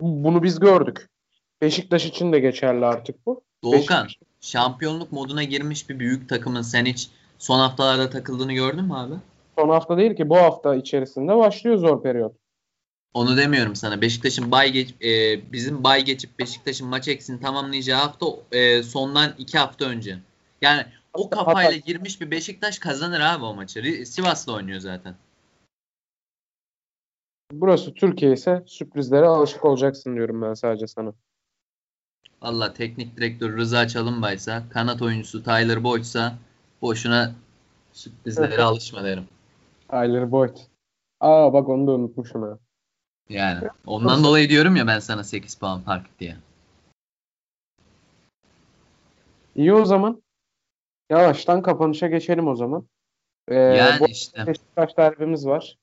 Bu- 0.00 0.24
Bunu 0.24 0.42
biz 0.42 0.60
gördük. 0.60 1.08
Beşiktaş 1.60 2.06
için 2.06 2.32
de 2.32 2.38
geçerli 2.40 2.84
artık 2.86 3.26
bu. 3.26 3.42
Doğukan 3.62 4.06
Beşiktaş- 4.06 4.33
şampiyonluk 4.44 5.12
moduna 5.12 5.42
girmiş 5.44 5.88
bir 5.90 5.98
büyük 5.98 6.28
takımın 6.28 6.62
sen 6.62 6.84
hiç 6.84 7.08
son 7.38 7.58
haftalarda 7.58 8.10
takıldığını 8.10 8.52
gördün 8.52 8.84
mü 8.84 8.94
abi? 8.94 9.14
Son 9.58 9.68
hafta 9.68 9.96
değil 9.98 10.16
ki 10.16 10.28
bu 10.28 10.36
hafta 10.36 10.74
içerisinde 10.74 11.36
başlıyor 11.36 11.76
zor 11.76 12.02
periyot. 12.02 12.34
Onu 13.14 13.36
demiyorum 13.36 13.76
sana. 13.76 14.00
Beşiktaş'ın 14.00 14.50
bay 14.50 14.72
geç, 14.72 14.94
e, 15.04 15.52
bizim 15.52 15.84
bay 15.84 16.04
geçip 16.04 16.38
Beşiktaş'ın 16.38 16.88
maç 16.88 17.08
eksini 17.08 17.40
tamamlayacağı 17.40 18.00
hafta 18.00 18.26
e, 18.52 18.82
sondan 18.82 19.34
iki 19.38 19.58
hafta 19.58 19.84
önce. 19.84 20.18
Yani 20.62 20.86
o 21.12 21.30
kafayla 21.30 21.70
hatta- 21.70 21.76
girmiş 21.76 22.20
bir 22.20 22.30
Beşiktaş 22.30 22.78
kazanır 22.78 23.20
abi 23.20 23.44
o 23.44 23.54
maçı. 23.54 24.06
Sivas'la 24.06 24.52
oynuyor 24.52 24.80
zaten. 24.80 25.14
Burası 27.52 27.94
Türkiye 27.94 28.32
ise 28.32 28.62
sürprizlere 28.66 29.26
alışık 29.26 29.64
olacaksın 29.64 30.14
diyorum 30.14 30.42
ben 30.42 30.54
sadece 30.54 30.86
sana. 30.86 31.12
Valla 32.44 32.72
teknik 32.74 33.16
direktör 33.16 33.56
Rıza 33.56 33.88
Çalınbaysa, 33.88 34.62
kanat 34.70 35.02
oyuncusu 35.02 35.42
Tyler 35.44 35.84
Boyd'sa 35.84 36.34
boşuna 36.82 37.32
sürprizlere 37.92 38.62
alışma 38.62 39.04
derim. 39.04 39.24
Tyler 39.90 40.30
Boyd. 40.30 40.56
Aa 41.20 41.52
bak 41.52 41.68
onu 41.68 41.86
da 41.86 41.92
unutmuşum 41.92 42.42
ha. 42.42 42.58
Yani 43.28 43.68
ondan 43.86 44.24
dolayı 44.24 44.48
diyorum 44.48 44.76
ya 44.76 44.86
ben 44.86 44.98
sana 44.98 45.24
8 45.24 45.54
puan 45.54 45.80
fark 45.80 46.20
diye. 46.20 46.36
İyi 49.56 49.72
o 49.74 49.84
zaman. 49.84 50.22
Yavaştan 51.10 51.62
kapanışa 51.62 52.06
geçelim 52.06 52.48
o 52.48 52.56
zaman. 52.56 52.86
Ee, 53.48 53.54
Yani 53.54 54.00
bu 54.00 54.08
işte. 54.08 54.46
Beşiktaş 54.46 54.96
derbimiz 54.96 55.46
var. 55.46 55.78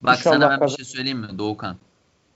Bak 0.00 0.16
İnşallah 0.18 0.34
sana 0.34 0.50
ben 0.50 0.56
bir 0.56 0.60
kazan- 0.60 0.76
şey 0.76 0.84
söyleyeyim 0.84 1.18
mi 1.18 1.38
Doğukan? 1.38 1.76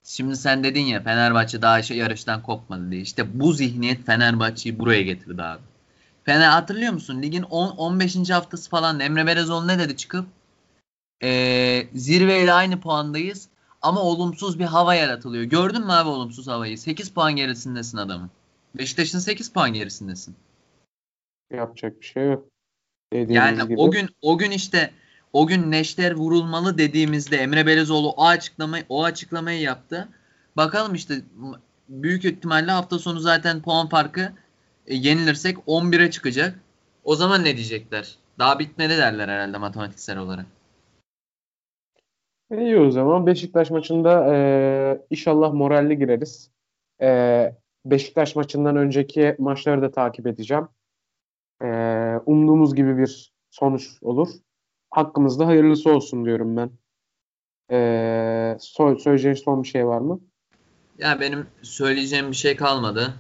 Şimdi 0.05 0.37
sen 0.37 0.65
dedin 0.65 0.81
ya 0.81 1.03
Fenerbahçe 1.03 1.63
daha 1.63 1.83
şey 1.83 1.97
yarıştan 1.97 2.43
kopmadı 2.43 2.91
diye. 2.91 3.01
İşte 3.01 3.41
bu 3.41 3.53
zihniyet 3.53 4.07
Fenerbahçe'yi 4.07 4.79
buraya 4.79 5.03
getirdi 5.03 5.43
abi. 5.43 5.63
Fener 6.25 6.49
hatırlıyor 6.49 6.93
musun? 6.93 7.23
Ligin 7.23 7.43
10 7.43 7.71
15. 7.71 8.31
haftası 8.31 8.71
falan 8.71 9.01
Emre 9.01 9.27
Belezoğlu 9.27 9.69
ne 9.69 9.79
dedi 9.79 9.97
çıkıp? 9.97 10.27
Ee, 11.23 11.87
zirveyle 11.95 12.53
aynı 12.53 12.81
puandayız 12.81 13.49
ama 13.83 14.01
olumsuz 14.01 14.59
bir 14.59 14.65
hava 14.65 14.95
yaratılıyor. 14.95 15.45
Gördün 15.45 15.85
mü 15.85 15.93
abi 15.93 16.09
olumsuz 16.09 16.49
havayı? 16.49 16.79
8 16.79 17.11
puan 17.11 17.37
gerisindesin 17.37 17.99
adamın. 17.99 18.31
Beşiktaş'ın 18.75 19.19
8 19.19 19.53
puan 19.53 19.73
gerisindesin. 19.73 20.35
Yapacak 21.53 22.01
bir 22.01 22.07
şey 22.07 22.27
yok. 22.27 22.49
Dediğimiz 23.13 23.37
Yani 23.37 23.69
gibi. 23.69 23.81
o 23.81 23.91
gün 23.91 24.09
o 24.23 24.39
gün 24.39 24.51
işte 24.51 24.91
o 25.35 25.47
gün 25.47 25.71
Neşter 25.71 26.13
vurulmalı 26.13 26.79
dediğimizde 26.79 27.37
Emre 27.37 27.67
Belezoğlu 27.67 28.11
o 28.11 28.25
açıklamayı 28.25 28.85
o 28.89 29.05
açıklamayı 29.05 29.61
yaptı. 29.61 30.09
Bakalım 30.57 30.95
işte 30.95 31.15
büyük 31.89 32.25
ihtimalle 32.25 32.71
hafta 32.71 32.99
sonu 32.99 33.21
zaten 33.21 33.63
puan 33.63 33.89
farkı 33.89 34.33
e, 34.87 34.95
yenilirsek 34.95 35.57
11'e 35.57 36.11
çıkacak. 36.11 36.61
O 37.05 37.17
zaman 37.17 37.45
ne 37.45 37.57
diyecekler? 37.57 38.17
Daha 38.39 38.59
bitmedi 38.59 38.99
derler 38.99 39.29
herhalde 39.29 39.59
matematiksel 39.59 40.19
olarak. 40.19 40.47
İyi 42.51 42.79
o 42.79 42.91
zaman. 42.91 43.27
Beşiktaş 43.27 43.71
maçında 43.71 44.35
e, 44.35 45.01
inşallah 45.11 45.53
moralli 45.53 45.99
gireriz. 45.99 46.51
E, 47.03 47.53
Beşiktaş 47.85 48.37
maçından 48.37 48.77
önceki 48.77 49.37
maçları 49.39 49.83
da 49.83 49.91
takip 49.91 50.27
edeceğim. 50.27 50.69
E, 51.63 51.67
umduğumuz 52.27 52.75
gibi 52.75 52.99
bir 52.99 53.33
sonuç 53.51 53.99
olur. 54.03 54.29
Hakkımızda 54.95 55.47
hayırlısı 55.47 55.91
olsun 55.91 56.25
diyorum 56.25 56.57
ben. 56.57 56.71
E, 57.71 57.77
so- 58.61 59.01
söyleyeceğin 59.01 59.35
son 59.35 59.63
bir 59.63 59.69
şey 59.69 59.87
var 59.87 60.01
mı? 60.01 60.21
Ya 60.99 61.21
benim 61.21 61.47
söyleyeceğim 61.63 62.31
bir 62.31 62.37
şey 62.37 62.57
kalmadı. 62.57 63.15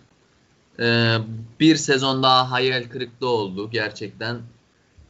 Ee, 0.80 1.16
bir 1.60 1.76
sezon 1.76 2.22
daha 2.22 2.50
hayal 2.50 2.84
kırıklığı 2.88 3.28
oldu 3.28 3.70
gerçekten. 3.70 4.37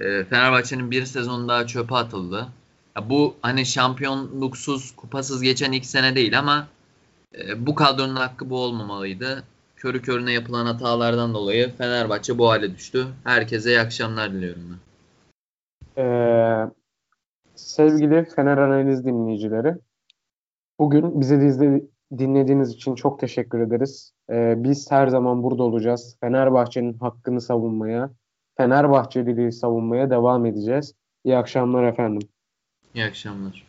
Ee, 0.00 0.24
Fenerbahçe'nin 0.24 0.90
bir 0.90 1.07
sezon 1.07 1.48
daha 1.48 1.66
çöpe 1.66 1.94
atıldı. 1.94 2.48
Ya 2.96 3.11
bu 3.11 3.35
hani 3.42 3.66
şampiyonluksuz, 3.66 4.96
kupasız 4.96 5.42
geçen 5.42 5.72
ilk 5.72 5.87
sene 5.87 6.14
değil 6.14 6.38
ama 6.38 6.66
e, 7.38 7.66
bu 7.66 7.74
kadronun 7.74 8.16
hakkı 8.16 8.50
bu 8.50 8.59
olmamalıydı. 8.59 9.44
Körü 9.77 10.03
körüne 10.03 10.33
yapılan 10.33 10.66
hatalardan 10.66 11.35
dolayı 11.35 11.77
Fenerbahçe 11.79 12.38
bu 12.38 12.50
hale 12.50 12.77
düştü. 12.77 13.07
Herkese 13.24 13.70
iyi 13.70 13.81
akşamlar 13.81 14.33
diliyorum 14.33 14.62
ben. 14.70 14.93
Ee, 15.98 16.64
sevgili 17.54 18.24
Fener 18.24 18.59
Analiz 18.59 19.04
dinleyicileri, 19.04 19.74
bugün 20.78 21.20
bizi 21.20 21.40
dizle- 21.40 21.83
dinlediğiniz 22.18 22.70
için 22.70 22.94
çok 22.94 23.20
teşekkür 23.20 23.61
ederiz. 23.61 24.12
Ee, 24.30 24.54
biz 24.57 24.90
her 24.90 25.09
zaman 25.09 25.42
burada 25.42 25.62
olacağız. 25.62 26.16
Fenerbahçe'nin 26.20 26.98
hakkını 26.98 27.40
savunmaya, 27.40 28.11
Fenerbahçeliliği 28.57 29.52
savunmaya 29.52 30.11
devam 30.11 30.46
edeceğiz. 30.46 30.94
İyi 31.24 31.37
akşamlar 31.37 31.85
efendim. 31.85 32.28
İyi 32.94 33.04
akşamlar. 33.04 33.63